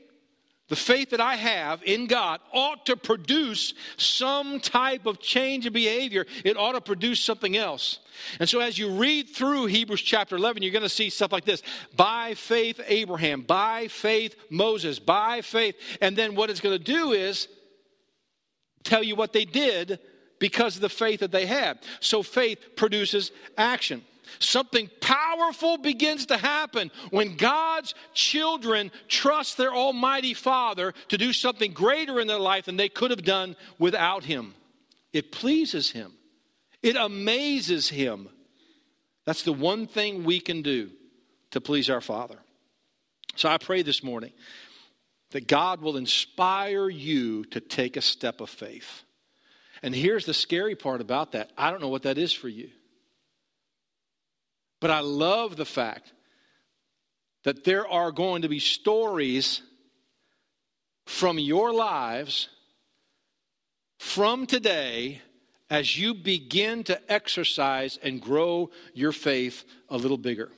the 0.70 0.76
faith 0.78 1.10
that 1.10 1.20
I 1.20 1.36
have 1.36 1.84
in 1.84 2.08
God 2.08 2.40
ought 2.54 2.86
to 2.86 2.96
produce 2.96 3.74
some 3.98 4.62
type 4.62 5.06
of 5.06 5.20
change 5.20 5.66
of 5.66 5.74
behavior. 5.74 6.26
It 6.46 6.56
ought 6.56 6.72
to 6.72 6.82
produce 6.82 7.20
something 7.20 7.58
else. 7.58 8.00
And 8.40 8.48
so, 8.48 8.62
as 8.62 8.78
you 8.78 8.90
read 8.96 9.30
through 9.30 9.66
Hebrews 9.66 10.02
chapter 10.02 10.38
11, 10.38 10.64
you're 10.64 10.72
going 10.72 10.84
to 10.84 10.90
see 10.90 11.10
stuff 11.10 11.34
like 11.34 11.44
this 11.44 11.64
by 11.96 12.34
faith, 12.36 12.80
Abraham, 12.88 13.42
by 13.42 13.90
faith, 13.90 14.36
Moses, 14.50 15.00
by 15.00 15.42
faith. 15.42 15.76
And 16.00 16.16
then, 16.16 16.34
what 16.34 16.50
it's 16.50 16.62
going 16.62 16.78
to 16.78 16.84
do 16.84 17.12
is 17.12 17.50
tell 18.86 19.04
you 19.04 19.16
what 19.16 19.34
they 19.34 19.46
did 19.46 20.00
because 20.40 20.76
of 20.76 20.82
the 20.82 20.90
faith 20.90 21.20
that 21.20 21.32
they 21.32 21.46
had. 21.46 21.80
So, 22.00 22.24
faith 22.24 22.78
produces 22.78 23.32
action. 23.58 24.02
Something 24.40 24.90
powerful 25.02 25.78
begins 25.78 26.26
to 26.28 26.38
happen 26.38 26.92
when 27.12 27.36
God's 27.36 27.94
children 28.14 28.92
trust 29.08 29.58
their 29.58 29.74
Almighty 29.74 30.34
Father 30.34 30.94
to 31.10 31.18
do 31.18 31.34
something 31.34 31.74
greater 31.74 32.20
in 32.20 32.28
their 32.28 32.40
life 32.40 32.66
than 32.66 32.78
they 32.78 32.90
could 32.90 33.12
have 33.12 33.24
done 33.24 33.56
without 33.80 34.24
Him. 34.24 34.54
It 35.12 35.32
pleases 35.32 35.92
Him, 35.92 36.14
it 36.82 36.96
amazes 36.96 37.90
Him. 37.90 38.30
That's 39.26 39.44
the 39.44 39.54
one 39.54 39.88
thing 39.88 40.26
we 40.26 40.42
can 40.42 40.62
do 40.62 40.90
to 41.52 41.62
please 41.62 41.90
our 41.90 42.02
Father. 42.02 42.40
So 43.36 43.48
I 43.50 43.58
pray 43.58 43.82
this 43.82 44.04
morning 44.04 44.34
that 45.32 45.48
God 45.48 45.82
will 45.82 45.98
inspire 45.98 46.90
you 46.90 47.46
to 47.46 47.60
take 47.60 47.98
a 47.98 48.02
step 48.02 48.42
of 48.42 48.50
faith. 48.50 49.04
And 49.82 49.94
here's 49.94 50.26
the 50.26 50.34
scary 50.34 50.76
part 50.76 51.02
about 51.02 51.34
that 51.34 51.52
I 51.58 51.72
don't 51.72 51.82
know 51.82 51.90
what 51.90 52.04
that 52.04 52.18
is 52.18 52.32
for 52.34 52.50
you. 52.50 52.70
But 54.84 54.92
I 54.92 55.00
love 55.00 55.56
the 55.56 55.64
fact 55.64 56.12
that 57.46 57.64
there 57.64 57.88
are 57.88 58.12
going 58.12 58.42
to 58.42 58.50
be 58.50 58.60
stories 58.60 59.62
from 61.06 61.40
your 61.40 61.72
lives 61.72 62.50
from 63.98 64.46
today 64.46 65.22
as 65.70 65.98
you 65.98 66.14
begin 66.14 66.84
to 66.84 67.00
exercise 67.10 67.98
and 68.04 68.22
grow 68.22 68.72
your 68.94 69.14
faith 69.14 69.64
a 69.88 69.96
little 69.96 70.18
bigger. 70.18 70.52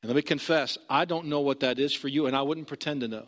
And 0.00 0.08
let 0.08 0.14
me 0.14 0.22
confess, 0.22 0.78
I 0.88 1.06
don't 1.06 1.26
know 1.26 1.40
what 1.40 1.58
that 1.58 1.80
is 1.80 1.92
for 1.92 2.06
you, 2.06 2.26
and 2.26 2.36
I 2.36 2.42
wouldn't 2.42 2.68
pretend 2.68 3.00
to 3.00 3.08
know. 3.08 3.26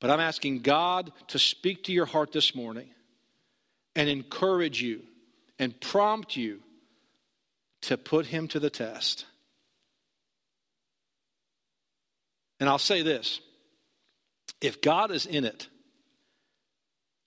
But 0.00 0.10
I'm 0.10 0.18
asking 0.18 0.62
God 0.62 1.12
to 1.28 1.38
speak 1.38 1.84
to 1.84 1.92
your 1.92 2.06
heart 2.06 2.32
this 2.32 2.52
morning 2.52 2.88
and 3.94 4.08
encourage 4.08 4.82
you 4.82 5.02
and 5.60 5.80
prompt 5.80 6.36
you 6.36 6.62
to 7.82 7.96
put 7.96 8.26
him 8.26 8.48
to 8.48 8.60
the 8.60 8.70
test. 8.70 9.26
And 12.60 12.68
I'll 12.68 12.78
say 12.78 13.02
this 13.02 13.40
if 14.60 14.80
God 14.80 15.10
is 15.10 15.26
in 15.26 15.44
it, 15.44 15.68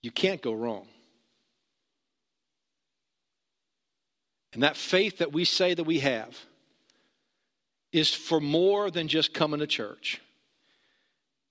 you 0.02 0.10
can't 0.10 0.40
go 0.40 0.52
wrong. 0.52 0.88
And 4.54 4.62
that 4.62 4.76
faith 4.76 5.18
that 5.18 5.32
we 5.32 5.44
say 5.44 5.74
that 5.74 5.84
we 5.84 5.98
have 5.98 6.34
is 7.92 8.14
for 8.14 8.40
more 8.40 8.90
than 8.90 9.08
just 9.08 9.34
coming 9.34 9.60
to 9.60 9.66
church. 9.66 10.20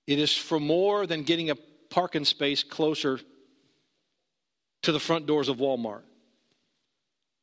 It 0.08 0.18
is 0.18 0.36
for 0.36 0.58
more 0.58 1.06
than 1.06 1.22
getting 1.22 1.50
a 1.50 1.56
parking 1.90 2.24
space 2.24 2.64
closer 2.64 3.20
to 4.82 4.92
the 4.92 5.00
front 5.00 5.26
doors 5.26 5.48
of 5.48 5.58
Walmart. 5.58 6.02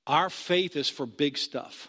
Our 0.05 0.29
faith 0.29 0.75
is 0.75 0.89
for 0.89 1.05
big 1.05 1.37
stuff. 1.37 1.87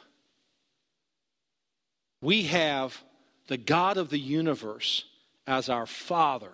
We 2.21 2.45
have 2.45 3.03
the 3.49 3.57
God 3.57 3.97
of 3.97 4.11
the 4.11 4.19
universe 4.19 5.05
as 5.47 5.69
our 5.69 5.87
Father 5.87 6.53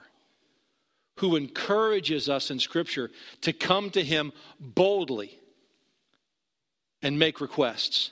who 1.18 1.36
encourages 1.36 2.28
us 2.28 2.50
in 2.50 2.58
Scripture 2.58 3.10
to 3.42 3.52
come 3.52 3.90
to 3.90 4.02
Him 4.02 4.32
boldly 4.58 5.38
and 7.02 7.18
make 7.18 7.40
requests. 7.40 8.10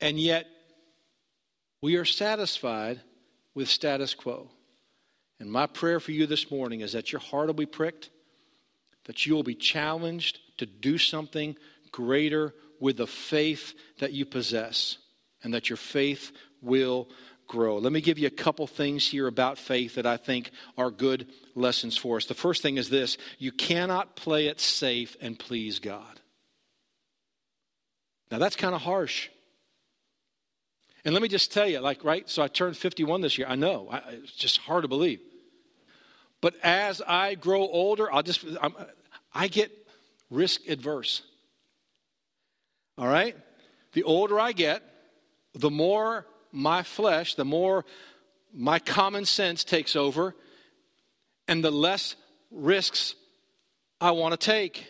And 0.00 0.18
yet, 0.18 0.46
we 1.80 1.96
are 1.96 2.04
satisfied 2.04 3.00
with 3.54 3.68
status 3.68 4.14
quo. 4.14 4.50
And 5.40 5.50
my 5.50 5.66
prayer 5.66 6.00
for 6.00 6.12
you 6.12 6.26
this 6.26 6.50
morning 6.50 6.80
is 6.80 6.92
that 6.92 7.12
your 7.12 7.20
heart 7.20 7.46
will 7.46 7.54
be 7.54 7.66
pricked, 7.66 8.10
that 9.04 9.26
you 9.26 9.34
will 9.34 9.42
be 9.42 9.54
challenged 9.54 10.40
to 10.56 10.66
do 10.66 10.98
something 10.98 11.56
greater 11.92 12.54
with 12.80 12.96
the 12.96 13.06
faith 13.06 13.74
that 13.98 14.12
you 14.12 14.24
possess, 14.24 14.98
and 15.42 15.54
that 15.54 15.68
your 15.68 15.76
faith 15.76 16.32
will 16.62 17.08
grow. 17.48 17.78
Let 17.78 17.92
me 17.92 18.00
give 18.00 18.18
you 18.18 18.26
a 18.26 18.30
couple 18.30 18.66
things 18.66 19.06
here 19.06 19.26
about 19.26 19.58
faith 19.58 19.96
that 19.96 20.06
I 20.06 20.16
think 20.16 20.50
are 20.76 20.90
good 20.90 21.26
lessons 21.54 21.96
for 21.96 22.18
us. 22.18 22.26
The 22.26 22.34
first 22.34 22.62
thing 22.62 22.76
is 22.76 22.90
this 22.90 23.18
you 23.38 23.50
cannot 23.50 24.14
play 24.14 24.46
it 24.46 24.60
safe 24.60 25.16
and 25.20 25.38
please 25.38 25.78
God. 25.78 26.20
Now, 28.30 28.38
that's 28.38 28.56
kind 28.56 28.74
of 28.74 28.82
harsh. 28.82 29.30
And 31.04 31.14
let 31.14 31.22
me 31.22 31.28
just 31.28 31.52
tell 31.52 31.66
you, 31.66 31.80
like, 31.80 32.04
right? 32.04 32.28
So 32.28 32.42
I 32.42 32.48
turned 32.48 32.76
51 32.76 33.22
this 33.22 33.38
year. 33.38 33.46
I 33.48 33.56
know, 33.56 33.88
I, 33.90 34.02
it's 34.10 34.32
just 34.32 34.58
hard 34.58 34.82
to 34.82 34.88
believe. 34.88 35.20
But 36.40 36.54
as 36.62 37.00
I 37.00 37.34
grow 37.34 37.62
older, 37.62 38.12
I'll 38.12 38.22
just, 38.22 38.44
I'm, 38.60 38.74
I 39.32 39.48
get 39.48 39.72
risk 40.30 40.68
adverse. 40.68 41.22
All 42.98 43.06
right? 43.06 43.36
The 43.92 44.02
older 44.02 44.40
I 44.40 44.52
get, 44.52 44.82
the 45.54 45.70
more 45.70 46.26
my 46.50 46.82
flesh, 46.82 47.36
the 47.36 47.44
more 47.44 47.84
my 48.52 48.78
common 48.78 49.24
sense 49.24 49.62
takes 49.62 49.94
over, 49.94 50.34
and 51.46 51.64
the 51.64 51.70
less 51.70 52.16
risks 52.50 53.14
I 54.00 54.10
want 54.10 54.32
to 54.32 54.38
take. 54.38 54.86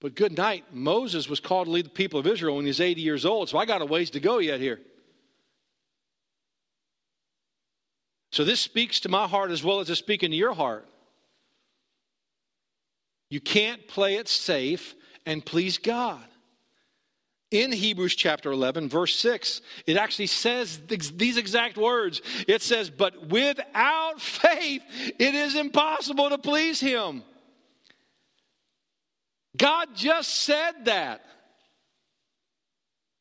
But 0.00 0.14
good 0.14 0.36
night. 0.36 0.64
Moses 0.72 1.28
was 1.28 1.40
called 1.40 1.66
to 1.66 1.70
lead 1.70 1.86
the 1.86 1.90
people 1.90 2.20
of 2.20 2.26
Israel 2.26 2.56
when 2.56 2.64
he 2.64 2.68
was 2.68 2.80
80 2.80 3.00
years 3.00 3.24
old, 3.24 3.48
so 3.48 3.58
I 3.58 3.64
got 3.64 3.80
a 3.80 3.86
ways 3.86 4.10
to 4.10 4.20
go 4.20 4.38
yet 4.38 4.60
here. 4.60 4.80
So 8.32 8.44
this 8.44 8.60
speaks 8.60 9.00
to 9.00 9.08
my 9.08 9.28
heart 9.28 9.50
as 9.50 9.62
well 9.62 9.78
as 9.78 9.88
it's 9.88 10.00
speaking 10.00 10.30
to 10.30 10.36
your 10.36 10.54
heart. 10.54 10.88
You 13.30 13.40
can't 13.40 13.86
play 13.88 14.16
it 14.16 14.28
safe 14.28 14.94
and 15.26 15.44
please 15.44 15.78
God. 15.78 16.24
In 17.50 17.70
Hebrews 17.70 18.16
chapter 18.16 18.50
11, 18.50 18.88
verse 18.88 19.14
6, 19.14 19.60
it 19.86 19.96
actually 19.96 20.26
says 20.26 20.80
these 20.88 21.36
exact 21.36 21.76
words. 21.76 22.20
It 22.48 22.62
says, 22.62 22.90
But 22.90 23.28
without 23.28 24.20
faith, 24.20 24.82
it 25.18 25.34
is 25.34 25.54
impossible 25.54 26.30
to 26.30 26.38
please 26.38 26.80
Him. 26.80 27.22
God 29.56 29.90
just 29.94 30.34
said 30.34 30.86
that. 30.86 31.24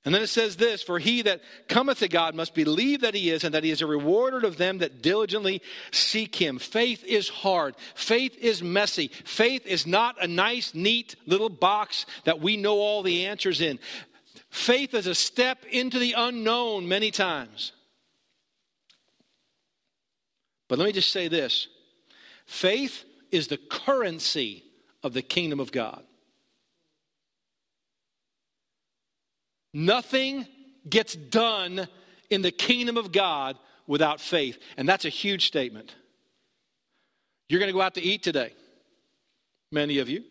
And 0.06 0.14
then 0.14 0.22
it 0.22 0.28
says 0.28 0.58
this 0.58 0.84
For 0.84 1.00
he 1.00 1.22
that 1.24 1.42
cometh 1.68 2.00
to 2.00 2.08
God 2.08 2.36
must 2.36 2.54
believe 2.54 3.02
that 3.02 3.14
he 3.14 3.30
is, 3.30 3.44
and 3.44 3.54
that 3.54 3.64
he 3.64 3.72
is 3.72 3.82
a 3.82 3.88
rewarder 3.88 4.46
of 4.46 4.58
them 4.58 4.80
that 4.80 5.02
diligently 5.02 5.62
seek 5.92 6.36
him. 6.36 6.60
Faith 6.60 7.04
is 7.06 7.30
hard. 7.30 7.76
Faith 7.96 8.38
is 8.38 8.62
messy. 8.62 9.08
Faith 9.08 9.66
is 9.66 9.88
not 9.88 10.22
a 10.22 10.28
nice, 10.28 10.74
neat 10.74 11.16
little 11.26 11.50
box 11.50 12.06
that 12.26 12.42
we 12.42 12.58
know 12.58 12.80
all 12.80 13.02
the 13.02 13.26
answers 13.28 13.62
in. 13.62 13.80
Faith 14.50 14.94
is 14.94 15.08
a 15.08 15.16
step 15.16 15.66
into 15.72 16.00
the 16.00 16.14
unknown 16.16 16.88
many 16.88 17.10
times. 17.10 17.72
But 20.68 20.80
let 20.80 20.86
me 20.86 20.92
just 20.92 21.12
say 21.12 21.28
this 21.28 21.68
faith 22.46 23.04
is 23.32 23.48
the 23.48 23.58
currency 23.58 24.64
of 25.02 25.14
the 25.14 25.22
kingdom 25.22 25.60
of 25.60 25.72
God. 25.72 26.04
Nothing 29.74 30.46
gets 30.88 31.16
done 31.16 31.88
in 32.30 32.42
the 32.42 32.52
kingdom 32.52 32.98
of 32.98 33.12
God 33.12 33.58
without 33.88 34.22
faith. 34.22 34.58
And 34.78 34.88
that's 34.88 35.06
a 35.06 35.10
huge 35.10 35.48
statement. 35.48 35.96
You're 37.50 37.60
going 37.60 37.70
to 37.70 37.74
go 37.74 37.82
out 37.82 37.96
to 37.96 38.02
eat 38.02 38.24
today, 38.24 38.54
many 39.72 40.00
of 40.00 40.10
you. 40.10 40.24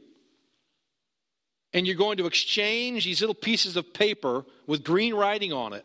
And 1.75 1.87
you're 1.87 1.97
going 1.97 2.19
to 2.19 2.27
exchange 2.27 3.05
these 3.05 3.21
little 3.21 3.35
pieces 3.35 3.77
of 3.77 3.95
paper 3.95 4.45
with 4.67 4.85
green 4.85 5.15
writing 5.15 5.53
on 5.53 5.73
it 5.73 5.85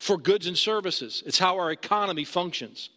for 0.00 0.16
goods 0.16 0.46
and 0.46 0.56
services. 0.56 1.22
It's 1.26 1.38
how 1.38 1.58
our 1.58 1.70
economy 1.70 2.24
functions. 2.24 2.90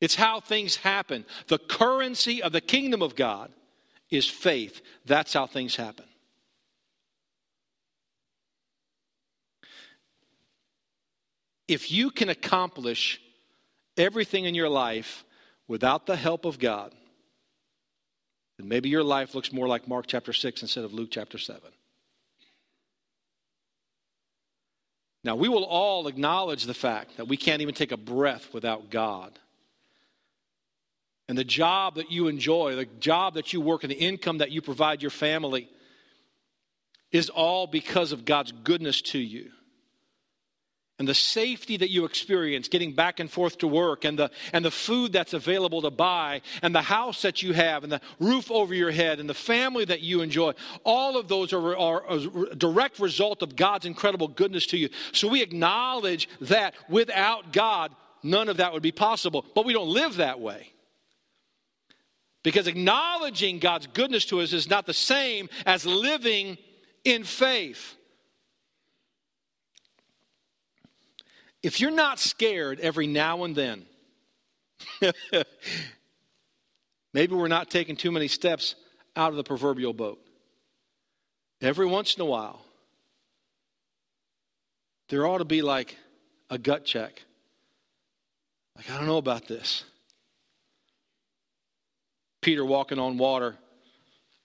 It's 0.00 0.14
how 0.14 0.40
things 0.40 0.76
happen. 0.76 1.24
The 1.48 1.58
currency 1.58 2.42
of 2.42 2.52
the 2.52 2.60
kingdom 2.60 3.02
of 3.02 3.16
God 3.16 3.52
is 4.10 4.28
faith. 4.28 4.80
That's 5.04 5.32
how 5.32 5.46
things 5.46 5.76
happen. 5.76 6.04
If 11.66 11.90
you 11.92 12.10
can 12.10 12.30
accomplish 12.30 13.20
everything 13.96 14.46
in 14.46 14.54
your 14.54 14.70
life 14.70 15.24
without 15.66 16.06
the 16.06 16.16
help 16.16 16.46
of 16.46 16.58
God, 16.58 16.94
then 18.56 18.68
maybe 18.68 18.88
your 18.88 19.04
life 19.04 19.34
looks 19.34 19.52
more 19.52 19.68
like 19.68 19.86
Mark 19.86 20.06
chapter 20.06 20.32
6 20.32 20.62
instead 20.62 20.84
of 20.84 20.94
Luke 20.94 21.10
chapter 21.10 21.36
7. 21.36 21.60
Now, 25.24 25.36
we 25.36 25.48
will 25.48 25.64
all 25.64 26.08
acknowledge 26.08 26.64
the 26.64 26.74
fact 26.74 27.16
that 27.18 27.28
we 27.28 27.36
can't 27.36 27.60
even 27.60 27.74
take 27.74 27.92
a 27.92 27.96
breath 27.96 28.54
without 28.54 28.88
God. 28.88 29.38
And 31.28 31.36
the 31.36 31.44
job 31.44 31.96
that 31.96 32.10
you 32.10 32.28
enjoy, 32.28 32.74
the 32.74 32.86
job 32.86 33.34
that 33.34 33.52
you 33.52 33.60
work, 33.60 33.84
and 33.84 33.90
the 33.90 33.96
income 33.96 34.38
that 34.38 34.50
you 34.50 34.62
provide 34.62 35.02
your 35.02 35.10
family 35.10 35.68
is 37.12 37.28
all 37.28 37.66
because 37.66 38.12
of 38.12 38.24
God's 38.24 38.52
goodness 38.52 39.02
to 39.02 39.18
you. 39.18 39.50
And 40.98 41.06
the 41.06 41.14
safety 41.14 41.76
that 41.76 41.90
you 41.90 42.06
experience 42.06 42.66
getting 42.66 42.92
back 42.92 43.20
and 43.20 43.30
forth 43.30 43.58
to 43.58 43.68
work 43.68 44.04
and 44.04 44.18
the, 44.18 44.32
and 44.52 44.64
the 44.64 44.70
food 44.70 45.12
that's 45.12 45.32
available 45.32 45.82
to 45.82 45.92
buy 45.92 46.40
and 46.60 46.74
the 46.74 46.82
house 46.82 47.22
that 47.22 47.40
you 47.40 47.52
have 47.52 47.84
and 47.84 47.92
the 47.92 48.00
roof 48.18 48.50
over 48.50 48.74
your 48.74 48.90
head 48.90 49.20
and 49.20 49.30
the 49.30 49.34
family 49.34 49.84
that 49.84 50.00
you 50.00 50.22
enjoy 50.22 50.54
all 50.82 51.16
of 51.16 51.28
those 51.28 51.52
are, 51.52 51.76
are 51.76 52.02
a 52.10 52.56
direct 52.56 52.98
result 52.98 53.42
of 53.42 53.54
god's 53.54 53.86
incredible 53.86 54.26
goodness 54.26 54.66
to 54.66 54.76
you. 54.76 54.88
So 55.12 55.28
we 55.28 55.40
acknowledge 55.40 56.28
that 56.40 56.74
without 56.88 57.52
god 57.52 57.94
none 58.24 58.48
of 58.48 58.56
that 58.56 58.72
would 58.72 58.82
be 58.82 58.90
possible. 58.90 59.46
But 59.54 59.64
we 59.64 59.72
don't 59.72 59.88
live 59.88 60.16
that 60.16 60.40
way 60.40 60.72
because 62.42 62.66
acknowledging 62.66 63.58
god's 63.58 63.86
goodness 63.88 64.24
to 64.24 64.40
us 64.40 64.52
is 64.52 64.68
not 64.68 64.86
the 64.86 64.94
same 64.94 65.48
as 65.66 65.84
living 65.84 66.56
in 67.04 67.24
faith 67.24 67.98
If 71.62 71.80
you're 71.80 71.90
not 71.90 72.18
scared 72.18 72.80
every 72.80 73.06
now 73.06 73.44
and 73.44 73.54
then, 73.54 73.84
maybe 77.12 77.34
we're 77.34 77.48
not 77.48 77.68
taking 77.70 77.96
too 77.96 78.12
many 78.12 78.28
steps 78.28 78.74
out 79.16 79.30
of 79.30 79.36
the 79.36 79.44
proverbial 79.44 79.92
boat. 79.92 80.20
Every 81.60 81.86
once 81.86 82.14
in 82.14 82.22
a 82.22 82.24
while, 82.24 82.60
there 85.08 85.26
ought 85.26 85.38
to 85.38 85.44
be 85.44 85.62
like 85.62 85.96
a 86.48 86.58
gut 86.58 86.84
check. 86.84 87.22
Like, 88.76 88.88
I 88.90 88.96
don't 88.96 89.06
know 89.06 89.18
about 89.18 89.48
this. 89.48 89.82
Peter 92.40 92.64
walking 92.64 92.98
on 92.98 93.18
water. 93.18 93.56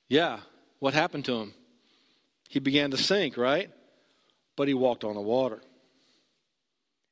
Yeah, 0.09 0.39
what 0.79 0.93
happened 0.93 1.25
to 1.25 1.35
him? 1.35 1.53
He 2.49 2.59
began 2.59 2.91
to 2.91 2.97
sink, 2.97 3.37
right? 3.37 3.71
But 4.55 4.67
he 4.67 4.73
walked 4.73 5.03
on 5.03 5.15
the 5.15 5.21
water 5.21 5.61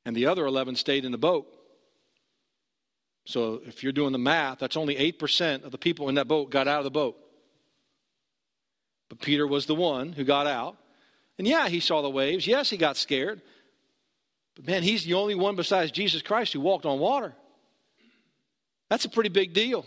and 0.05 0.15
the 0.15 0.27
other 0.27 0.45
11 0.45 0.75
stayed 0.75 1.05
in 1.05 1.11
the 1.11 1.17
boat. 1.17 1.47
So 3.25 3.61
if 3.65 3.83
you're 3.83 3.91
doing 3.91 4.11
the 4.11 4.17
math, 4.17 4.59
that's 4.59 4.77
only 4.77 4.95
8% 4.95 5.63
of 5.63 5.71
the 5.71 5.77
people 5.77 6.09
in 6.09 6.15
that 6.15 6.27
boat 6.27 6.49
got 6.49 6.67
out 6.67 6.79
of 6.79 6.83
the 6.83 6.91
boat. 6.91 7.17
But 9.09 9.21
Peter 9.21 9.45
was 9.45 9.65
the 9.65 9.75
one 9.75 10.13
who 10.13 10.23
got 10.23 10.47
out. 10.47 10.77
And 11.37 11.47
yeah, 11.47 11.69
he 11.69 11.79
saw 11.79 12.01
the 12.01 12.09
waves. 12.09 12.47
Yes, 12.47 12.69
he 12.69 12.77
got 12.77 12.97
scared. 12.97 13.41
But 14.55 14.67
man, 14.67 14.83
he's 14.83 15.05
the 15.05 15.13
only 15.13 15.35
one 15.35 15.55
besides 15.55 15.91
Jesus 15.91 16.21
Christ 16.21 16.53
who 16.53 16.61
walked 16.61 16.85
on 16.85 16.99
water. 16.99 17.33
That's 18.89 19.05
a 19.05 19.09
pretty 19.09 19.29
big 19.29 19.53
deal. 19.53 19.85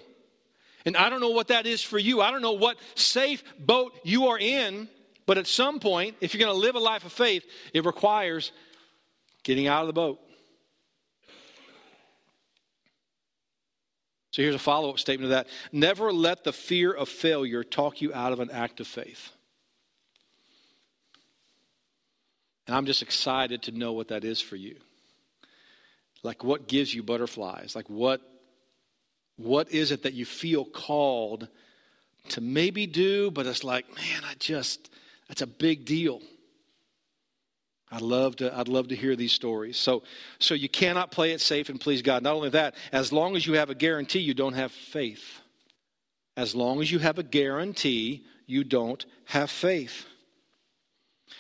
And 0.84 0.96
I 0.96 1.08
don't 1.08 1.20
know 1.20 1.30
what 1.30 1.48
that 1.48 1.66
is 1.66 1.82
for 1.82 1.98
you. 1.98 2.20
I 2.20 2.30
don't 2.30 2.42
know 2.42 2.52
what 2.52 2.76
safe 2.94 3.42
boat 3.58 3.94
you 4.04 4.28
are 4.28 4.38
in. 4.38 4.88
But 5.26 5.38
at 5.38 5.46
some 5.46 5.80
point, 5.80 6.16
if 6.20 6.34
you're 6.34 6.44
going 6.44 6.54
to 6.54 6.60
live 6.60 6.74
a 6.74 6.80
life 6.80 7.04
of 7.04 7.12
faith, 7.12 7.44
it 7.72 7.84
requires 7.86 8.52
getting 9.42 9.66
out 9.66 9.82
of 9.82 9.86
the 9.86 9.94
boat. 9.94 10.20
So 14.32 14.42
here's 14.42 14.54
a 14.54 14.58
follow 14.58 14.90
up 14.90 14.98
statement 14.98 15.26
of 15.26 15.30
that. 15.30 15.46
Never 15.72 16.12
let 16.12 16.44
the 16.44 16.52
fear 16.52 16.92
of 16.92 17.08
failure 17.08 17.62
talk 17.62 18.02
you 18.02 18.12
out 18.12 18.32
of 18.32 18.40
an 18.40 18.50
act 18.50 18.80
of 18.80 18.86
faith. 18.86 19.30
And 22.66 22.76
I'm 22.76 22.84
just 22.84 23.00
excited 23.00 23.62
to 23.62 23.72
know 23.72 23.92
what 23.92 24.08
that 24.08 24.24
is 24.24 24.40
for 24.40 24.56
you. 24.56 24.76
Like 26.22 26.42
what 26.42 26.66
gives 26.66 26.92
you 26.92 27.02
butterflies? 27.02 27.76
Like 27.76 27.88
what 27.88 28.20
what 29.36 29.70
is 29.72 29.90
it 29.90 30.02
that 30.02 30.14
you 30.14 30.24
feel 30.24 30.64
called 30.64 31.48
to 32.30 32.40
maybe 32.40 32.86
do, 32.86 33.30
but 33.30 33.46
it's 33.46 33.64
like, 33.64 33.86
man, 33.96 34.22
I 34.24 34.34
just 34.38 34.90
that's 35.28 35.42
a 35.42 35.46
big 35.46 35.84
deal. 35.84 36.20
I'd 37.90 38.02
love 38.02 38.36
to, 38.36 38.56
I'd 38.56 38.68
love 38.68 38.88
to 38.88 38.96
hear 38.96 39.14
these 39.14 39.32
stories. 39.32 39.76
So, 39.76 40.02
so 40.38 40.54
you 40.54 40.68
cannot 40.68 41.12
play 41.12 41.32
it 41.32 41.40
safe 41.40 41.68
and 41.68 41.80
please 41.80 42.02
God. 42.02 42.22
Not 42.22 42.34
only 42.34 42.48
that, 42.50 42.74
as 42.92 43.12
long 43.12 43.36
as 43.36 43.46
you 43.46 43.54
have 43.54 43.70
a 43.70 43.74
guarantee, 43.74 44.18
you 44.18 44.34
don't 44.34 44.54
have 44.54 44.72
faith. 44.72 45.40
As 46.36 46.54
long 46.54 46.80
as 46.80 46.90
you 46.90 46.98
have 46.98 47.18
a 47.18 47.22
guarantee, 47.22 48.24
you 48.46 48.64
don't 48.64 49.04
have 49.26 49.50
faith. 49.50 50.06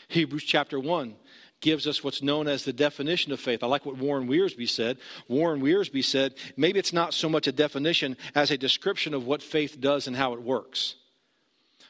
Hebrews 0.08 0.44
chapter 0.44 0.78
1 0.78 1.16
gives 1.64 1.86
us 1.86 2.04
what's 2.04 2.22
known 2.22 2.46
as 2.46 2.64
the 2.64 2.74
definition 2.74 3.32
of 3.32 3.40
faith. 3.40 3.62
I 3.62 3.66
like 3.66 3.86
what 3.86 3.96
Warren 3.96 4.28
Wiersbe 4.28 4.68
said. 4.68 4.98
Warren 5.28 5.62
Wiersbe 5.62 6.04
said, 6.04 6.34
maybe 6.58 6.78
it's 6.78 6.92
not 6.92 7.14
so 7.14 7.26
much 7.26 7.46
a 7.46 7.52
definition 7.52 8.18
as 8.34 8.50
a 8.50 8.58
description 8.58 9.14
of 9.14 9.26
what 9.26 9.42
faith 9.42 9.80
does 9.80 10.06
and 10.06 10.14
how 10.14 10.34
it 10.34 10.42
works. 10.42 10.96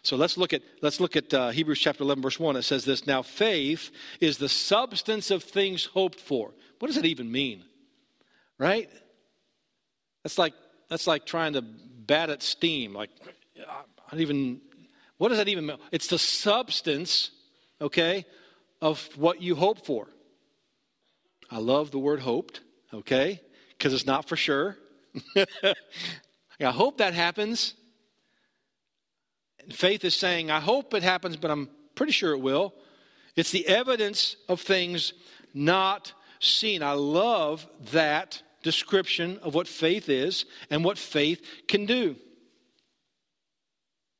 So 0.02 0.14
let's 0.14 0.38
look 0.38 0.52
at, 0.52 0.62
let's 0.80 1.00
look 1.00 1.16
at 1.16 1.34
uh, 1.34 1.50
Hebrews 1.50 1.80
chapter 1.80 2.04
11, 2.04 2.22
verse 2.22 2.38
1. 2.38 2.54
It 2.54 2.62
says 2.62 2.84
this 2.84 3.04
Now 3.04 3.22
faith 3.22 3.90
is 4.20 4.38
the 4.38 4.48
substance 4.48 5.32
of 5.32 5.42
things 5.42 5.86
hoped 5.86 6.20
for. 6.20 6.52
What 6.78 6.86
does 6.86 6.96
it 6.96 7.06
even 7.06 7.32
mean? 7.32 7.64
Right? 8.58 8.88
That's 10.22 10.38
like, 10.38 10.54
that's 10.88 11.08
like 11.08 11.26
trying 11.26 11.54
to 11.54 11.62
bat 11.62 12.30
at 12.30 12.44
steam. 12.44 12.94
Like, 12.94 13.10
I 13.58 14.10
don't 14.12 14.20
even, 14.20 14.60
what 15.18 15.30
does 15.30 15.38
that 15.38 15.48
even 15.48 15.66
mean? 15.66 15.78
It's 15.90 16.06
the 16.06 16.18
substance, 16.18 17.32
okay, 17.80 18.24
of 18.84 19.08
what 19.16 19.40
you 19.40 19.54
hope 19.54 19.86
for. 19.86 20.08
I 21.50 21.58
love 21.58 21.90
the 21.90 21.98
word 21.98 22.20
hoped, 22.20 22.60
okay, 22.92 23.40
because 23.70 23.94
it's 23.94 24.04
not 24.04 24.28
for 24.28 24.36
sure. 24.36 24.76
I 25.34 26.70
hope 26.70 26.98
that 26.98 27.14
happens. 27.14 27.72
Faith 29.70 30.04
is 30.04 30.14
saying, 30.14 30.50
I 30.50 30.60
hope 30.60 30.92
it 30.92 31.02
happens, 31.02 31.36
but 31.36 31.50
I'm 31.50 31.70
pretty 31.94 32.12
sure 32.12 32.32
it 32.32 32.40
will. 32.40 32.74
It's 33.36 33.50
the 33.50 33.66
evidence 33.66 34.36
of 34.50 34.60
things 34.60 35.14
not 35.54 36.12
seen. 36.38 36.82
I 36.82 36.92
love 36.92 37.66
that 37.92 38.42
description 38.62 39.38
of 39.38 39.54
what 39.54 39.66
faith 39.66 40.10
is 40.10 40.44
and 40.68 40.84
what 40.84 40.98
faith 40.98 41.42
can 41.68 41.86
do. 41.86 42.16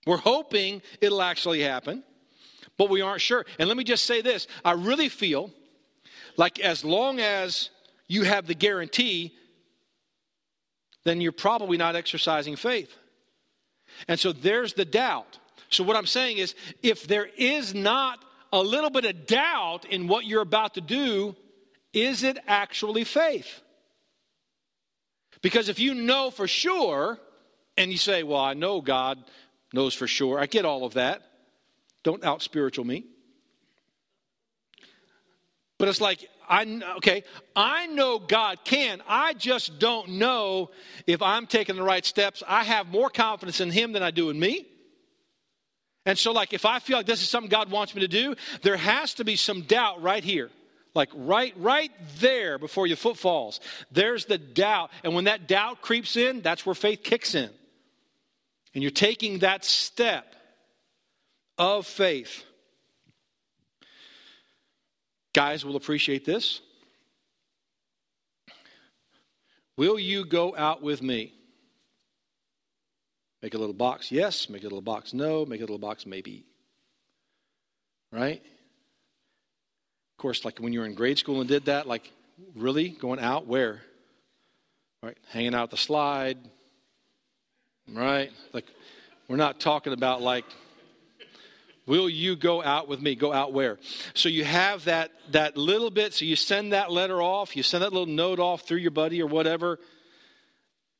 We're 0.07 0.16
hoping 0.16 0.81
it'll 1.03 1.22
actually 1.22 1.61
happen, 1.61 2.03
but 2.76 2.90
we 2.90 3.00
aren't 3.00 3.20
sure. 3.20 3.44
And 3.58 3.68
let 3.68 3.76
me 3.76 3.84
just 3.84 4.04
say 4.04 4.20
this 4.20 4.46
I 4.64 4.72
really 4.72 5.08
feel 5.08 5.50
like 6.37 6.60
as 6.60 6.84
long 6.84 7.20
as 7.20 7.70
you 8.08 8.24
have 8.24 8.46
the 8.46 8.54
guarantee, 8.54 9.34
then 11.04 11.20
you're 11.20 11.32
probably 11.32 11.76
not 11.76 11.96
exercising 11.96 12.56
faith. 12.56 12.94
And 14.08 14.18
so 14.18 14.32
there's 14.32 14.74
the 14.74 14.84
doubt. 14.84 15.38
So, 15.70 15.84
what 15.84 15.96
I'm 15.96 16.06
saying 16.06 16.38
is, 16.38 16.54
if 16.82 17.06
there 17.06 17.28
is 17.37 17.74
not 17.74 18.24
a 18.52 18.60
little 18.60 18.90
bit 18.90 19.04
of 19.04 19.26
doubt 19.26 19.84
in 19.87 20.08
what 20.08 20.24
you're 20.24 20.42
about 20.42 20.74
to 20.74 20.80
do, 20.80 21.34
is 21.92 22.22
it 22.22 22.38
actually 22.46 23.04
faith? 23.04 23.60
Because 25.42 25.68
if 25.68 25.78
you 25.78 25.94
know 25.94 26.30
for 26.30 26.48
sure, 26.48 27.18
and 27.76 27.90
you 27.90 27.98
say, 27.98 28.22
Well, 28.22 28.40
I 28.40 28.54
know 28.54 28.80
God 28.80 29.18
knows 29.72 29.94
for 29.94 30.06
sure, 30.06 30.38
I 30.38 30.46
get 30.46 30.64
all 30.64 30.84
of 30.84 30.94
that. 30.94 31.22
Don't 32.04 32.24
out 32.24 32.42
spiritual 32.42 32.84
me. 32.84 33.04
But 35.78 35.88
it's 35.88 36.00
like, 36.00 36.28
I 36.48 36.64
okay, 36.98 37.24
I 37.56 37.86
know 37.86 38.18
God 38.18 38.58
can. 38.64 39.02
I 39.08 39.32
just 39.32 39.78
don't 39.78 40.10
know 40.10 40.70
if 41.06 41.20
I'm 41.22 41.46
taking 41.46 41.76
the 41.76 41.82
right 41.82 42.04
steps. 42.04 42.42
I 42.46 42.62
have 42.64 42.86
more 42.86 43.10
confidence 43.10 43.60
in 43.60 43.70
Him 43.70 43.92
than 43.92 44.02
I 44.02 44.10
do 44.10 44.30
in 44.30 44.38
me. 44.38 44.66
And 46.06 46.18
so, 46.18 46.32
like, 46.32 46.52
if 46.52 46.66
I 46.66 46.78
feel 46.78 46.98
like 46.98 47.06
this 47.06 47.22
is 47.22 47.30
something 47.30 47.48
God 47.48 47.70
wants 47.70 47.94
me 47.94 48.02
to 48.02 48.08
do, 48.08 48.36
there 48.62 48.76
has 48.76 49.14
to 49.14 49.24
be 49.24 49.36
some 49.36 49.62
doubt 49.62 50.02
right 50.02 50.22
here. 50.22 50.50
Like 50.94 51.08
right, 51.14 51.52
right 51.56 51.90
there 52.20 52.56
before 52.58 52.86
your 52.86 52.96
foot 52.96 53.16
falls. 53.16 53.58
There's 53.90 54.26
the 54.26 54.38
doubt. 54.38 54.90
And 55.02 55.14
when 55.14 55.24
that 55.24 55.48
doubt 55.48 55.80
creeps 55.80 56.16
in, 56.16 56.40
that's 56.40 56.64
where 56.64 56.74
faith 56.74 57.02
kicks 57.02 57.34
in. 57.34 57.50
And 58.74 58.82
you're 58.82 58.92
taking 58.92 59.40
that 59.40 59.64
step 59.64 60.34
of 61.58 61.86
faith. 61.86 62.44
Guys 65.32 65.64
will 65.64 65.76
appreciate 65.76 66.24
this. 66.24 66.60
Will 69.76 69.98
you 69.98 70.24
go 70.24 70.54
out 70.56 70.82
with 70.82 71.02
me? 71.02 71.32
Make 73.42 73.54
a 73.54 73.58
little 73.58 73.74
box, 73.74 74.12
yes. 74.12 74.48
Make 74.48 74.62
a 74.62 74.66
little 74.66 74.80
box, 74.80 75.12
no. 75.12 75.44
Make 75.44 75.60
a 75.60 75.64
little 75.64 75.78
box, 75.78 76.06
maybe. 76.06 76.46
Right? 78.12 78.40
Of 80.12 80.18
course, 80.18 80.44
like 80.44 80.60
when 80.60 80.72
you 80.72 80.80
were 80.80 80.86
in 80.86 80.94
grade 80.94 81.18
school 81.18 81.40
and 81.40 81.48
did 81.48 81.64
that, 81.66 81.88
like 81.88 82.10
really 82.54 82.90
going 82.90 83.18
out 83.18 83.46
where? 83.46 83.82
Right? 85.02 85.18
Hanging 85.28 85.54
out 85.54 85.70
the 85.70 85.76
slide. 85.76 86.38
Right? 87.92 88.30
Like 88.52 88.66
we're 89.28 89.36
not 89.36 89.58
talking 89.60 89.92
about 89.92 90.22
like 90.22 90.44
Will 91.87 92.09
you 92.09 92.35
go 92.35 92.62
out 92.62 92.88
with 92.88 93.01
me? 93.03 93.14
Go 93.14 93.33
out 93.33 93.53
where? 93.53 93.79
So 94.14 94.29
you 94.29 94.44
have 94.44 94.85
that 94.85 95.11
that 95.33 95.57
little 95.57 95.90
bit. 95.90 96.14
So 96.14 96.25
you 96.25 96.37
send 96.37 96.73
that 96.73 96.90
letter 96.90 97.20
off. 97.20 97.57
You 97.57 97.62
send 97.62 97.83
that 97.83 97.92
little 97.92 98.07
note 98.07 98.40
off 98.40 98.62
through 98.62 98.79
your 98.79 98.90
buddy 98.90 99.20
or 99.20 99.27
whatever. 99.27 99.79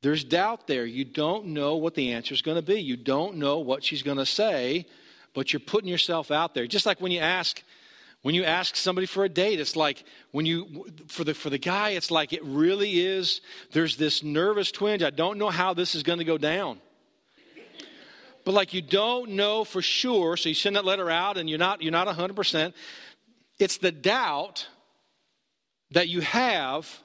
There's 0.03 0.23
doubt 0.23 0.67
there. 0.67 0.85
You 0.85 1.07
don't 1.07 1.47
know 1.47 1.77
what 1.77 1.95
the 1.95 2.13
answer 2.13 2.35
is 2.35 2.43
going 2.43 2.57
to 2.57 2.63
be. 2.63 2.81
You 2.81 2.97
don't 2.97 3.37
know 3.37 3.61
what 3.61 3.83
she's 3.83 4.03
going 4.03 4.19
to 4.19 4.27
say, 4.27 4.87
but 5.33 5.53
you're 5.53 5.61
putting 5.61 5.89
yourself 5.89 6.31
out 6.31 6.53
there. 6.53 6.67
Just 6.67 6.85
like 6.85 7.01
when 7.01 7.11
you 7.11 7.21
ask 7.21 7.63
when 8.21 8.35
you 8.35 8.45
ask 8.45 8.77
somebody 8.77 9.07
for 9.07 9.25
a 9.25 9.29
date, 9.29 9.61
it's 9.61 9.77
like 9.77 10.05
when 10.33 10.45
you 10.45 10.87
for 11.09 11.25
the 11.25 11.33
for 11.33 11.49
the 11.49 11.59
guy, 11.59 11.91
it's 11.91 12.11
like 12.11 12.35
it 12.35 12.45
really 12.45 13.01
is 13.01 13.41
there's 13.73 13.97
this 13.97 14.23
nervous 14.23 14.71
twinge. 14.71 15.03
I 15.03 15.09
don't 15.09 15.39
know 15.39 15.49
how 15.49 15.73
this 15.73 15.95
is 15.95 16.03
going 16.03 16.19
to 16.19 16.25
go 16.27 16.37
down. 16.37 16.81
But 18.45 18.55
like 18.55 18.75
you 18.75 18.83
don't 18.83 19.31
know 19.31 19.65
for 19.65 19.83
sure, 19.83 20.37
so 20.37 20.49
you 20.49 20.55
send 20.55 20.77
that 20.77 20.85
letter 20.85 21.11
out 21.11 21.39
and 21.39 21.49
you're 21.49 21.59
not 21.59 21.83
you're 21.83 21.93
not 21.93 22.09
100%. 22.09 22.73
It's 23.59 23.79
the 23.79 23.93
doubt 23.93 24.67
that 25.93 26.09
you 26.09 26.21
have 26.21 27.01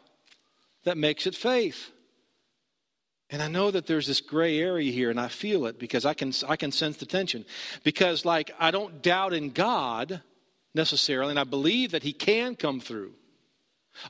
that 0.83 0.97
makes 0.97 1.27
it 1.27 1.35
faith. 1.35 1.91
And 3.29 3.43
I 3.43 3.47
know 3.47 3.69
that 3.69 3.85
there's 3.85 4.07
this 4.07 4.21
gray 4.21 4.59
area 4.59 4.91
here, 4.91 5.11
and 5.11 5.19
I 5.19 5.27
feel 5.27 5.67
it 5.67 5.77
because 5.77 6.03
I 6.03 6.15
can, 6.15 6.33
I 6.47 6.55
can 6.55 6.71
sense 6.71 6.97
the 6.97 7.05
tension. 7.05 7.45
Because, 7.83 8.25
like, 8.25 8.49
I 8.59 8.71
don't 8.71 9.03
doubt 9.03 9.33
in 9.33 9.51
God 9.51 10.21
necessarily, 10.73 11.29
and 11.29 11.39
I 11.39 11.43
believe 11.43 11.91
that 11.91 12.01
He 12.01 12.11
can 12.11 12.55
come 12.55 12.79
through. 12.79 13.11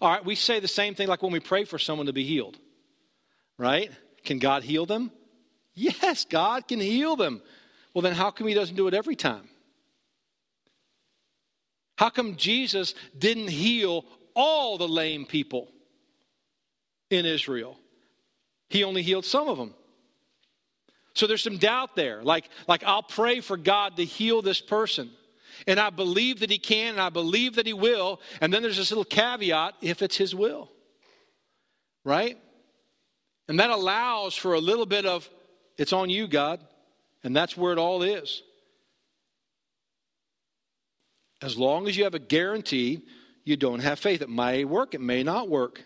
All 0.02 0.10
right, 0.10 0.24
we 0.24 0.36
say 0.36 0.60
the 0.60 0.70
same 0.70 0.96
thing 0.96 1.10
like 1.10 1.22
when 1.22 1.34
we 1.34 1.42
pray 1.42 1.66
for 1.66 1.78
someone 1.78 2.06
to 2.06 2.14
be 2.14 2.24
healed, 2.24 2.58
right? 3.58 3.92
Can 4.24 4.40
God 4.40 4.64
heal 4.64 4.86
them? 4.86 5.12
Yes, 5.80 6.26
God 6.26 6.68
can 6.68 6.82
heal 6.82 7.16
them. 7.16 7.42
Well, 7.94 8.02
then 8.02 8.14
how 8.14 8.32
come 8.32 8.48
He 8.48 8.54
doesn't 8.54 8.76
do 8.76 8.88
it 8.88 8.94
every 8.94 9.16
time? 9.16 9.48
How 11.98 12.10
come 12.10 12.36
Jesus 12.36 12.96
didn't 13.18 13.50
heal 13.50 14.06
all 14.34 14.78
the 14.78 14.88
lame 14.88 15.26
people 15.26 15.70
in 17.10 17.26
Israel? 17.26 17.78
He 18.70 18.84
only 18.84 19.04
healed 19.04 19.26
some 19.26 19.48
of 19.48 19.58
them. 19.58 19.74
So 21.14 21.28
there's 21.28 21.44
some 21.44 21.58
doubt 21.58 21.96
there. 21.96 22.24
Like, 22.24 22.50
like 22.68 22.84
I'll 22.84 23.04
pray 23.04 23.40
for 23.40 23.58
God 23.58 23.98
to 23.98 24.06
heal 24.06 24.42
this 24.42 24.62
person. 24.62 25.10
And 25.66 25.80
I 25.80 25.90
believe 25.90 26.42
that 26.42 26.50
he 26.50 26.58
can, 26.58 26.94
and 26.94 27.02
I 27.02 27.10
believe 27.10 27.56
that 27.56 27.66
he 27.66 27.74
will. 27.74 28.22
And 28.40 28.54
then 28.54 28.62
there's 28.62 28.78
this 28.78 28.92
little 28.92 29.06
caveat 29.06 29.76
if 29.82 30.02
it's 30.02 30.18
his 30.18 30.36
will. 30.36 30.70
Right? 32.06 32.38
And 33.48 33.60
that 33.60 33.70
allows 33.70 34.36
for 34.36 34.54
a 34.54 34.60
little 34.60 34.86
bit 34.86 35.06
of, 35.06 35.30
it's 35.80 35.94
on 35.94 36.10
you, 36.10 36.28
God. 36.28 36.60
And 37.24 37.36
that's 37.36 37.58
where 37.58 37.72
it 37.74 37.80
all 37.80 38.04
is. 38.04 38.44
As 41.42 41.58
long 41.58 41.88
as 41.88 41.98
you 41.98 42.04
have 42.04 42.14
a 42.14 42.20
guarantee, 42.20 43.02
you 43.46 43.56
don't 43.56 43.80
have 43.80 43.98
faith. 43.98 44.22
It 44.22 44.30
may 44.30 44.66
work, 44.66 44.94
it 44.94 45.02
may 45.02 45.24
not 45.24 45.50
work. 45.50 45.82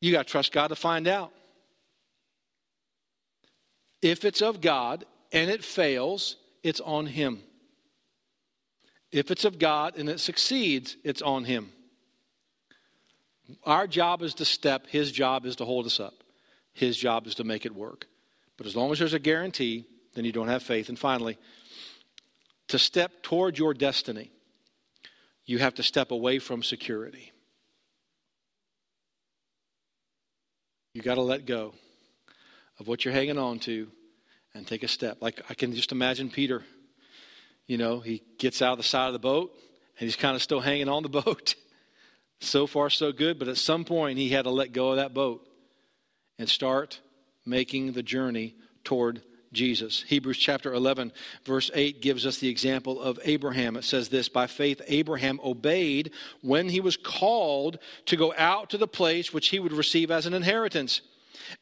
You 0.00 0.10
got 0.10 0.26
to 0.26 0.30
trust 0.30 0.52
God 0.52 0.68
to 0.68 0.76
find 0.76 1.06
out. 1.06 1.32
If 4.02 4.24
it's 4.24 4.42
of 4.42 4.60
God 4.60 5.04
and 5.30 5.48
it 5.48 5.64
fails, 5.64 6.36
it's 6.64 6.80
on 6.80 7.06
Him. 7.06 7.40
If 9.12 9.30
it's 9.30 9.44
of 9.44 9.60
God 9.60 9.96
and 9.96 10.08
it 10.08 10.18
succeeds, 10.18 10.96
it's 11.04 11.22
on 11.22 11.44
Him. 11.44 11.70
Our 13.64 13.86
job 13.86 14.22
is 14.22 14.34
to 14.34 14.44
step, 14.44 14.88
His 14.88 15.12
job 15.12 15.46
is 15.46 15.56
to 15.56 15.64
hold 15.64 15.86
us 15.86 16.00
up. 16.00 16.14
His 16.72 16.96
job 16.96 17.28
is 17.28 17.36
to 17.36 17.44
make 17.44 17.64
it 17.64 17.74
work. 17.74 18.08
But 18.62 18.68
as 18.68 18.76
long 18.76 18.92
as 18.92 19.00
there's 19.00 19.12
a 19.12 19.18
guarantee, 19.18 19.86
then 20.14 20.24
you 20.24 20.30
don't 20.30 20.46
have 20.46 20.62
faith. 20.62 20.88
And 20.88 20.96
finally, 20.96 21.36
to 22.68 22.78
step 22.78 23.24
toward 23.24 23.58
your 23.58 23.74
destiny, 23.74 24.30
you 25.44 25.58
have 25.58 25.74
to 25.74 25.82
step 25.82 26.12
away 26.12 26.38
from 26.38 26.62
security. 26.62 27.32
You 30.94 31.02
got 31.02 31.16
to 31.16 31.22
let 31.22 31.44
go 31.44 31.74
of 32.78 32.86
what 32.86 33.04
you're 33.04 33.12
hanging 33.12 33.36
on 33.36 33.58
to 33.60 33.88
and 34.54 34.64
take 34.64 34.84
a 34.84 34.88
step. 34.88 35.18
Like 35.20 35.42
I 35.50 35.54
can 35.54 35.74
just 35.74 35.90
imagine 35.90 36.30
Peter. 36.30 36.62
You 37.66 37.78
know, 37.78 37.98
he 37.98 38.22
gets 38.38 38.62
out 38.62 38.74
of 38.74 38.78
the 38.78 38.84
side 38.84 39.08
of 39.08 39.12
the 39.12 39.18
boat 39.18 39.52
and 39.98 40.06
he's 40.06 40.14
kind 40.14 40.36
of 40.36 40.42
still 40.42 40.60
hanging 40.60 40.88
on 40.88 41.02
the 41.02 41.08
boat. 41.24 41.56
so 42.40 42.68
far, 42.68 42.90
so 42.90 43.10
good. 43.10 43.40
But 43.40 43.48
at 43.48 43.56
some 43.56 43.84
point, 43.84 44.18
he 44.18 44.28
had 44.28 44.44
to 44.44 44.50
let 44.50 44.70
go 44.70 44.90
of 44.90 44.96
that 44.98 45.12
boat 45.12 45.44
and 46.38 46.48
start 46.48 47.00
making 47.44 47.92
the 47.92 48.02
journey 48.02 48.54
toward 48.84 49.22
Jesus. 49.52 50.02
Hebrews 50.06 50.38
chapter 50.38 50.72
11, 50.72 51.12
verse 51.44 51.70
8 51.74 52.00
gives 52.00 52.24
us 52.24 52.38
the 52.38 52.48
example 52.48 53.00
of 53.00 53.18
Abraham. 53.24 53.76
It 53.76 53.84
says 53.84 54.08
this 54.08 54.28
By 54.28 54.46
faith, 54.46 54.80
Abraham 54.88 55.40
obeyed 55.44 56.12
when 56.40 56.68
he 56.68 56.80
was 56.80 56.96
called 56.96 57.78
to 58.06 58.16
go 58.16 58.32
out 58.36 58.70
to 58.70 58.78
the 58.78 58.88
place 58.88 59.32
which 59.32 59.48
he 59.48 59.58
would 59.58 59.72
receive 59.72 60.10
as 60.10 60.26
an 60.26 60.34
inheritance. 60.34 61.02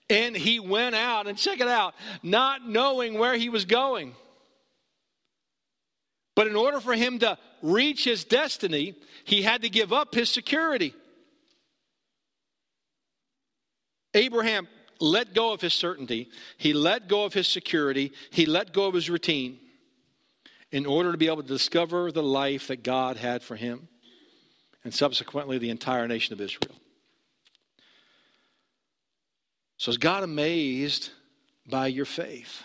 And 0.08 0.36
he 0.36 0.60
went 0.60 0.94
out, 0.94 1.26
and 1.26 1.36
check 1.36 1.60
it 1.60 1.68
out, 1.68 1.94
not 2.22 2.68
knowing 2.68 3.18
where 3.18 3.34
he 3.34 3.48
was 3.48 3.64
going. 3.64 4.14
But 6.36 6.46
in 6.46 6.56
order 6.56 6.80
for 6.80 6.94
him 6.94 7.18
to 7.20 7.38
reach 7.60 8.04
his 8.04 8.24
destiny, 8.24 8.94
he 9.24 9.42
had 9.42 9.62
to 9.62 9.68
give 9.68 9.92
up 9.92 10.14
his 10.14 10.30
security. 10.30 10.94
Abraham 14.14 14.68
let 15.00 15.34
go 15.34 15.52
of 15.52 15.60
his 15.60 15.74
certainty, 15.74 16.28
he 16.56 16.72
let 16.72 17.08
go 17.08 17.24
of 17.24 17.32
his 17.32 17.48
security, 17.48 18.12
he 18.30 18.46
let 18.46 18.72
go 18.72 18.86
of 18.86 18.94
his 18.94 19.08
routine 19.08 19.58
in 20.70 20.86
order 20.86 21.10
to 21.10 21.18
be 21.18 21.26
able 21.26 21.42
to 21.42 21.48
discover 21.48 22.12
the 22.12 22.22
life 22.22 22.68
that 22.68 22.82
God 22.82 23.16
had 23.16 23.42
for 23.42 23.56
him 23.56 23.88
and 24.84 24.94
subsequently 24.94 25.58
the 25.58 25.70
entire 25.70 26.06
nation 26.06 26.32
of 26.32 26.40
Israel. 26.40 26.76
So, 29.76 29.90
is 29.90 29.98
God 29.98 30.22
amazed 30.22 31.10
by 31.66 31.86
your 31.86 32.04
faith? 32.04 32.62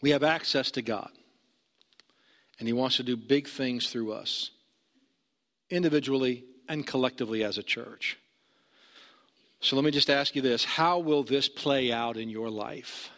We 0.00 0.10
have 0.10 0.22
access 0.22 0.70
to 0.72 0.82
God, 0.82 1.10
and 2.58 2.68
He 2.68 2.72
wants 2.72 2.96
to 2.96 3.02
do 3.02 3.16
big 3.16 3.48
things 3.48 3.90
through 3.90 4.12
us, 4.12 4.50
individually 5.70 6.44
and 6.68 6.86
collectively 6.86 7.44
as 7.44 7.58
a 7.58 7.62
church. 7.62 8.18
So 9.62 9.76
let 9.76 9.84
me 9.84 9.92
just 9.92 10.10
ask 10.10 10.34
you 10.34 10.42
this 10.42 10.64
How 10.64 10.98
will 10.98 11.22
this 11.22 11.48
play 11.48 11.90
out 11.92 12.16
in 12.16 12.28
your 12.28 12.50
life? 12.50 13.10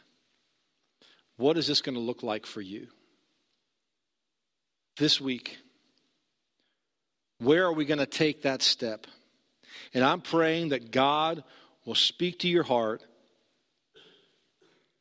What 1.36 1.56
is 1.56 1.66
this 1.66 1.80
going 1.80 1.96
to 1.96 2.00
look 2.00 2.22
like 2.22 2.46
for 2.46 2.60
you? 2.60 2.86
This 4.96 5.20
week, 5.20 5.58
where 7.38 7.64
are 7.64 7.72
we 7.72 7.84
going 7.84 7.98
to 7.98 8.06
take 8.06 8.42
that 8.42 8.62
step? 8.62 9.06
And 9.92 10.04
I'm 10.04 10.20
praying 10.20 10.68
that 10.68 10.92
God 10.92 11.42
will 11.84 11.96
speak 11.96 12.40
to 12.40 12.48
your 12.48 12.62
heart 12.62 13.02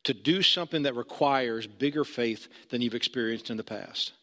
to 0.06 0.14
do 0.14 0.42
something 0.42 0.84
that 0.84 0.96
requires 0.96 1.68
bigger 1.68 2.04
faith 2.04 2.48
than 2.70 2.82
you've 2.82 2.96
experienced 2.96 3.52
in 3.52 3.58
the 3.58 3.64
past. 3.64 4.14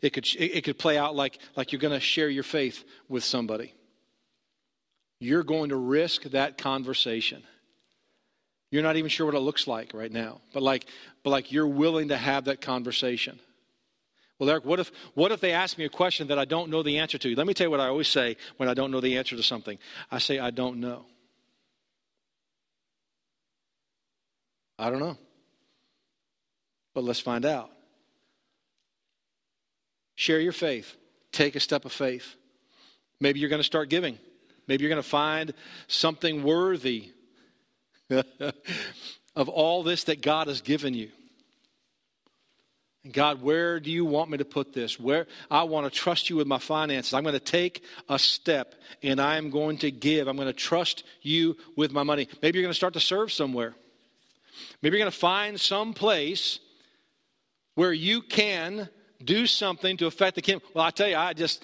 It 0.00 0.10
could, 0.10 0.26
it 0.38 0.62
could 0.62 0.78
play 0.78 0.96
out 0.96 1.16
like, 1.16 1.38
like 1.56 1.72
you're 1.72 1.80
going 1.80 1.94
to 1.94 2.00
share 2.00 2.28
your 2.28 2.44
faith 2.44 2.84
with 3.08 3.24
somebody 3.24 3.74
you're 5.22 5.44
going 5.44 5.68
to 5.68 5.76
risk 5.76 6.22
that 6.24 6.58
conversation. 6.58 7.42
You're 8.70 8.82
not 8.82 8.96
even 8.96 9.08
sure 9.08 9.26
what 9.26 9.34
it 9.34 9.40
looks 9.40 9.66
like 9.66 9.92
right 9.94 10.10
now, 10.10 10.40
but 10.52 10.62
like, 10.62 10.86
but 11.22 11.30
like 11.30 11.52
you're 11.52 11.68
willing 11.68 12.08
to 12.08 12.16
have 12.16 12.46
that 12.46 12.60
conversation. 12.60 13.38
Well, 14.38 14.50
Eric, 14.50 14.64
what 14.64 14.80
if, 14.80 14.90
what 15.14 15.30
if 15.30 15.40
they 15.40 15.52
ask 15.52 15.78
me 15.78 15.84
a 15.84 15.88
question 15.88 16.28
that 16.28 16.38
I 16.38 16.44
don't 16.44 16.70
know 16.70 16.82
the 16.82 16.98
answer 16.98 17.18
to? 17.18 17.34
Let 17.36 17.46
me 17.46 17.54
tell 17.54 17.66
you 17.66 17.70
what 17.70 17.80
I 17.80 17.86
always 17.86 18.08
say 18.08 18.36
when 18.56 18.68
I 18.68 18.74
don't 18.74 18.90
know 18.90 19.00
the 19.00 19.18
answer 19.18 19.36
to 19.36 19.42
something. 19.42 19.78
I 20.10 20.18
say, 20.18 20.38
I 20.38 20.50
don't 20.50 20.80
know. 20.80 21.04
I 24.78 24.90
don't 24.90 24.98
know. 24.98 25.18
But 26.94 27.04
let's 27.04 27.20
find 27.20 27.44
out. 27.44 27.70
Share 30.16 30.40
your 30.40 30.52
faith. 30.52 30.96
Take 31.30 31.54
a 31.54 31.60
step 31.60 31.84
of 31.84 31.92
faith. 31.92 32.34
Maybe 33.20 33.38
you're 33.38 33.50
going 33.50 33.60
to 33.60 33.64
start 33.64 33.88
giving. 33.88 34.18
Maybe 34.66 34.82
you're 34.82 34.90
going 34.90 35.02
to 35.02 35.08
find 35.08 35.52
something 35.88 36.42
worthy 36.42 37.10
of 39.36 39.48
all 39.48 39.82
this 39.82 40.04
that 40.04 40.22
God 40.22 40.48
has 40.48 40.60
given 40.60 40.94
you. 40.94 41.10
God, 43.10 43.42
where 43.42 43.80
do 43.80 43.90
you 43.90 44.04
want 44.04 44.30
me 44.30 44.38
to 44.38 44.44
put 44.44 44.72
this? 44.72 44.98
Where 45.00 45.26
I 45.50 45.64
want 45.64 45.92
to 45.92 45.98
trust 45.98 46.30
you 46.30 46.36
with 46.36 46.46
my 46.46 46.58
finances. 46.58 47.12
I'm 47.12 47.24
going 47.24 47.32
to 47.32 47.40
take 47.40 47.82
a 48.08 48.16
step 48.16 48.76
and 49.02 49.20
I 49.20 49.38
am 49.38 49.50
going 49.50 49.78
to 49.78 49.90
give. 49.90 50.28
I'm 50.28 50.36
going 50.36 50.46
to 50.46 50.52
trust 50.52 51.02
you 51.20 51.56
with 51.76 51.90
my 51.90 52.04
money. 52.04 52.28
Maybe 52.42 52.58
you're 52.58 52.64
going 52.64 52.70
to 52.70 52.76
start 52.76 52.94
to 52.94 53.00
serve 53.00 53.32
somewhere. 53.32 53.74
Maybe 54.80 54.96
you're 54.96 55.04
going 55.04 55.10
to 55.10 55.18
find 55.18 55.60
some 55.60 55.94
place 55.94 56.60
where 57.74 57.92
you 57.92 58.22
can 58.22 58.88
do 59.24 59.48
something 59.48 59.96
to 59.96 60.06
affect 60.06 60.36
the 60.36 60.42
kingdom. 60.42 60.68
Well, 60.72 60.84
I 60.84 60.90
tell 60.90 61.08
you, 61.08 61.16
I 61.16 61.32
just 61.32 61.62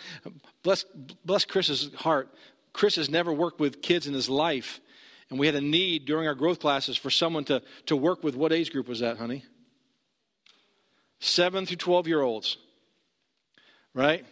bless 0.65 0.85
bless 1.25 1.45
Chris's 1.45 1.95
heart. 1.95 2.29
Chris 2.79 2.95
has 2.95 3.11
never 3.11 3.33
worked 3.33 3.59
with 3.59 3.83
kids 3.83 4.07
in 4.07 4.15
his 4.15 4.31
life, 4.31 4.79
and 5.31 5.39
we 5.41 5.47
had 5.47 5.57
a 5.57 5.61
need 5.61 6.05
during 6.05 6.29
our 6.29 6.35
growth 6.37 6.61
classes 6.61 6.97
for 6.97 7.11
someone 7.11 7.45
to 7.45 7.61
to 7.87 7.97
work 7.97 8.23
with. 8.23 8.37
What 8.37 8.53
age 8.53 8.71
group 8.71 8.87
was 8.87 9.01
that, 9.01 9.19
honey? 9.19 9.43
7 11.19 11.67
through 11.67 11.77
12 11.77 12.07
year 12.07 12.23
olds, 12.23 12.57
right? 13.95 14.25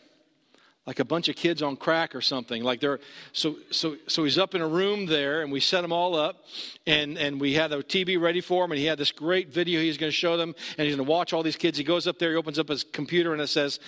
Like 0.86 1.00
a 1.00 1.04
bunch 1.04 1.28
of 1.28 1.34
kids 1.34 1.60
on 1.60 1.76
crack 1.76 2.14
or 2.14 2.20
something. 2.20 2.62
Like 2.62 2.78
they're 2.78 3.00
so 3.32 3.56
so 3.72 3.96
so 4.06 4.22
he's 4.22 4.38
up 4.38 4.54
in 4.54 4.60
a 4.60 4.68
room 4.68 5.06
there, 5.06 5.42
and 5.42 5.50
we 5.50 5.58
set 5.58 5.80
them 5.80 5.92
all 5.92 6.14
up, 6.14 6.44
and 6.86 7.18
and 7.18 7.40
we 7.40 7.52
had 7.52 7.72
the 7.72 7.78
TV 7.78 8.16
ready 8.16 8.40
for 8.40 8.64
him, 8.64 8.70
and 8.70 8.78
he 8.78 8.86
had 8.86 8.96
this 8.96 9.10
great 9.10 9.48
video 9.48 9.80
he's 9.80 9.98
going 9.98 10.12
to 10.12 10.16
show 10.16 10.36
them, 10.36 10.54
and 10.78 10.86
he's 10.86 10.94
going 10.94 11.04
to 11.04 11.10
watch 11.10 11.32
all 11.32 11.42
these 11.42 11.56
kids. 11.56 11.78
He 11.78 11.82
goes 11.82 12.06
up 12.06 12.20
there, 12.20 12.30
he 12.30 12.36
opens 12.36 12.60
up 12.60 12.68
his 12.68 12.84
computer, 12.84 13.32
and 13.32 13.42
it 13.42 13.48
says, 13.48 13.80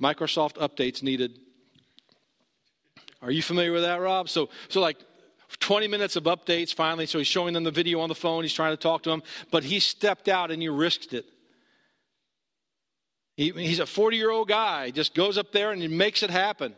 "Microsoft 0.00 0.54
updates 0.54 1.02
needed." 1.02 1.38
Are 3.22 3.30
you 3.30 3.42
familiar 3.42 3.72
with 3.72 3.82
that, 3.82 4.00
Rob? 4.00 4.28
So 4.28 4.48
so 4.68 4.80
like 4.80 4.96
20 5.58 5.88
minutes 5.88 6.16
of 6.16 6.24
updates 6.24 6.72
finally. 6.72 7.06
So 7.06 7.18
he's 7.18 7.26
showing 7.26 7.54
them 7.54 7.64
the 7.64 7.70
video 7.70 8.00
on 8.00 8.08
the 8.08 8.14
phone. 8.14 8.44
He's 8.44 8.54
trying 8.54 8.72
to 8.72 8.76
talk 8.76 9.02
to 9.02 9.10
them, 9.10 9.22
but 9.50 9.64
he 9.64 9.80
stepped 9.80 10.28
out 10.28 10.50
and 10.50 10.62
he 10.62 10.68
risked 10.68 11.12
it. 11.12 11.26
He, 13.36 13.50
he's 13.50 13.80
a 13.80 13.86
40 13.86 14.16
year 14.16 14.30
old 14.30 14.48
guy, 14.48 14.90
just 14.90 15.14
goes 15.14 15.38
up 15.38 15.52
there 15.52 15.72
and 15.72 15.80
he 15.80 15.88
makes 15.88 16.22
it 16.22 16.30
happen. 16.30 16.74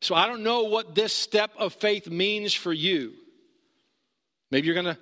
So 0.00 0.14
I 0.14 0.26
don't 0.26 0.42
know 0.42 0.64
what 0.64 0.94
this 0.94 1.12
step 1.12 1.50
of 1.58 1.72
faith 1.74 2.08
means 2.08 2.54
for 2.54 2.72
you. 2.72 3.12
Maybe 4.50 4.66
you're 4.66 4.74
going 4.74 4.94
to 4.94 4.98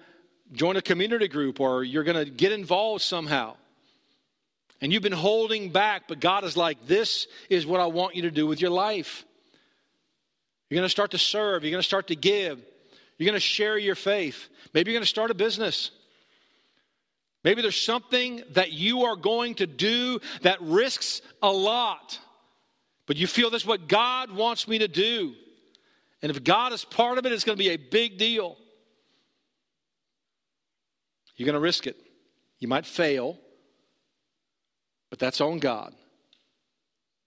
join 0.52 0.76
a 0.76 0.82
community 0.82 1.28
group 1.28 1.60
or 1.60 1.84
you're 1.84 2.04
going 2.04 2.24
to 2.24 2.30
get 2.30 2.52
involved 2.52 3.02
somehow. 3.02 3.56
And 4.80 4.92
you've 4.92 5.02
been 5.02 5.12
holding 5.12 5.70
back, 5.70 6.02
but 6.06 6.20
God 6.20 6.44
is 6.44 6.56
like, 6.56 6.86
this 6.86 7.26
is 7.48 7.66
what 7.66 7.80
I 7.80 7.86
want 7.86 8.14
you 8.14 8.22
to 8.22 8.30
do 8.30 8.46
with 8.46 8.60
your 8.60 8.70
life. 8.70 9.24
You're 10.68 10.76
going 10.76 10.86
to 10.86 10.90
start 10.90 11.12
to 11.12 11.18
serve, 11.18 11.62
you're 11.62 11.70
going 11.70 11.82
to 11.82 11.86
start 11.86 12.08
to 12.08 12.16
give, 12.16 12.60
you're 13.18 13.26
going 13.26 13.34
to 13.34 13.40
share 13.40 13.78
your 13.78 13.94
faith. 13.94 14.48
Maybe 14.74 14.90
you're 14.90 14.96
going 14.96 15.04
to 15.04 15.08
start 15.08 15.30
a 15.30 15.34
business. 15.34 15.90
Maybe 17.44 17.62
there's 17.62 17.80
something 17.80 18.42
that 18.50 18.72
you 18.72 19.04
are 19.04 19.14
going 19.14 19.54
to 19.56 19.66
do 19.66 20.20
that 20.42 20.60
risks 20.60 21.22
a 21.42 21.50
lot, 21.50 22.18
but 23.06 23.16
you 23.16 23.28
feel 23.28 23.50
this 23.50 23.62
is 23.62 23.68
what 23.68 23.88
God 23.88 24.32
wants 24.32 24.66
me 24.66 24.78
to 24.78 24.88
do. 24.88 25.34
And 26.22 26.30
if 26.30 26.42
God 26.42 26.72
is 26.72 26.84
part 26.84 27.18
of 27.18 27.26
it, 27.26 27.32
it's 27.32 27.44
going 27.44 27.56
to 27.56 27.62
be 27.62 27.70
a 27.70 27.76
big 27.76 28.18
deal. 28.18 28.56
You're 31.36 31.46
going 31.46 31.54
to 31.54 31.60
risk 31.60 31.86
it. 31.86 31.96
You 32.58 32.66
might 32.66 32.86
fail, 32.86 33.38
but 35.10 35.20
that's 35.20 35.40
on 35.40 35.60
God. 35.60 35.94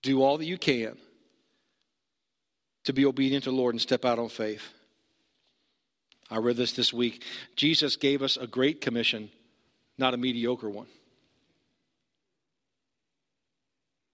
Do 0.02 0.22
all 0.22 0.38
that 0.38 0.46
you 0.46 0.58
can 0.58 0.98
to 2.90 2.94
be 2.94 3.06
obedient 3.06 3.44
to 3.44 3.52
the 3.52 3.56
Lord 3.56 3.76
and 3.76 3.82
step 3.82 4.04
out 4.04 4.18
on 4.18 4.30
faith. 4.30 4.64
I 6.32 6.38
read 6.38 6.58
this 6.58 6.74
this 6.74 6.92
week. 6.92 7.24
Jesus 7.56 7.96
gave 7.96 8.22
us 8.22 8.36
a 8.36 8.48
great 8.48 8.82
commission 8.82 9.30
not 10.00 10.14
a 10.14 10.18
mediocre 10.18 10.70
one. 10.70 10.88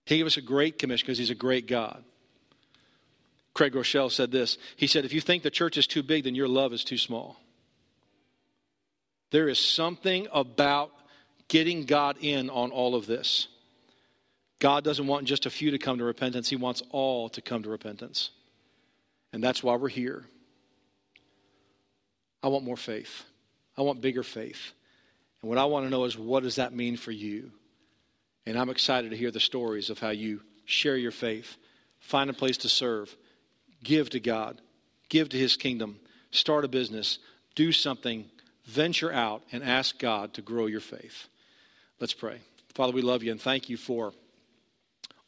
He 0.05 0.17
gave 0.17 0.25
us 0.25 0.37
a 0.37 0.41
great 0.41 0.77
commission 0.79 1.05
because 1.05 1.17
he's 1.17 1.29
a 1.29 1.35
great 1.35 1.67
God. 1.67 2.03
Craig 3.53 3.73
Groeschel 3.73 4.11
said 4.11 4.31
this. 4.31 4.57
He 4.75 4.87
said, 4.87 5.05
If 5.05 5.13
you 5.13 5.21
think 5.21 5.43
the 5.43 5.51
church 5.51 5.77
is 5.77 5.87
too 5.87 6.03
big, 6.03 6.25
then 6.25 6.35
your 6.35 6.47
love 6.47 6.73
is 6.73 6.83
too 6.83 6.97
small. 6.97 7.37
There 9.31 9.47
is 9.47 9.59
something 9.59 10.27
about 10.33 10.91
getting 11.47 11.85
God 11.85 12.17
in 12.19 12.49
on 12.49 12.71
all 12.71 12.95
of 12.95 13.05
this. 13.05 13.47
God 14.59 14.83
doesn't 14.83 15.07
want 15.07 15.27
just 15.27 15.45
a 15.45 15.49
few 15.49 15.71
to 15.71 15.77
come 15.77 15.99
to 15.99 16.03
repentance, 16.03 16.49
He 16.49 16.55
wants 16.55 16.81
all 16.89 17.29
to 17.29 17.41
come 17.41 17.63
to 17.63 17.69
repentance. 17.69 18.31
And 19.35 19.43
that's 19.43 19.61
why 19.61 19.75
we're 19.75 19.89
here. 19.89 20.23
I 22.41 22.47
want 22.47 22.63
more 22.63 22.77
faith, 22.77 23.25
I 23.77 23.81
want 23.81 23.99
bigger 23.99 24.23
faith. 24.23 24.71
And 25.41 25.49
what 25.49 25.57
I 25.57 25.65
want 25.65 25.85
to 25.85 25.89
know 25.89 26.05
is 26.05 26.17
what 26.17 26.43
does 26.43 26.55
that 26.55 26.73
mean 26.73 26.95
for 26.95 27.11
you? 27.11 27.51
And 28.45 28.57
I'm 28.57 28.69
excited 28.69 29.11
to 29.11 29.17
hear 29.17 29.31
the 29.31 29.41
stories 29.41 29.89
of 29.89 29.99
how 29.99 30.11
you 30.11 30.39
share 30.63 30.95
your 30.95 31.11
faith, 31.11 31.57
find 31.99 32.29
a 32.29 32.33
place 32.33 32.55
to 32.59 32.69
serve, 32.69 33.13
give 33.83 34.09
to 34.11 34.21
God, 34.21 34.61
give 35.09 35.27
to 35.29 35.37
His 35.37 35.57
kingdom, 35.57 35.99
start 36.31 36.63
a 36.63 36.69
business, 36.69 37.19
do 37.55 37.73
something, 37.73 38.29
venture 38.63 39.11
out, 39.11 39.43
and 39.51 39.65
ask 39.65 39.99
God 39.99 40.33
to 40.35 40.41
grow 40.41 40.67
your 40.67 40.79
faith. 40.79 41.27
Let's 41.99 42.13
pray. 42.13 42.39
Father, 42.73 42.93
we 42.93 43.01
love 43.01 43.21
you 43.21 43.31
and 43.31 43.41
thank 43.41 43.67
you 43.67 43.75
for 43.75 44.13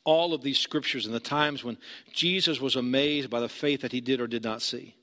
all 0.07 0.33
of 0.33 0.41
these 0.41 0.57
scriptures 0.57 1.05
and 1.05 1.13
the 1.13 1.19
times 1.19 1.65
when 1.65 1.77
Jesus 2.13 2.61
was 2.61 2.77
amazed 2.77 3.29
by 3.29 3.41
the 3.41 3.49
faith 3.49 3.81
that 3.81 3.91
he 3.91 3.99
did 3.99 4.21
or 4.21 4.27
did 4.27 4.41
not 4.41 4.61
see. 4.61 4.95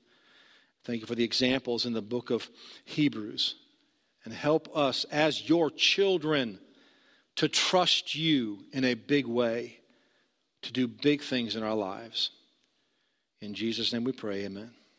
Thank 0.83 1.01
you 1.01 1.05
for 1.05 1.13
the 1.13 1.23
examples 1.23 1.85
in 1.85 1.93
the 1.93 2.01
book 2.01 2.31
of 2.31 2.49
Hebrews 2.85 3.53
and 4.23 4.33
help 4.33 4.67
us 4.75 5.05
as 5.11 5.47
your 5.47 5.69
children 5.69 6.59
to 7.35 7.47
trust 7.47 8.15
you 8.15 8.63
in 8.73 8.83
a 8.83 8.95
big 8.95 9.27
way, 9.27 9.77
to 10.63 10.73
do 10.73 10.87
big 10.87 11.21
things 11.21 11.55
in 11.55 11.61
our 11.61 11.75
lives. 11.75 12.31
In 13.41 13.53
Jesus' 13.53 13.93
name 13.93 14.05
we 14.05 14.11
pray, 14.11 14.45
amen. 14.45 14.71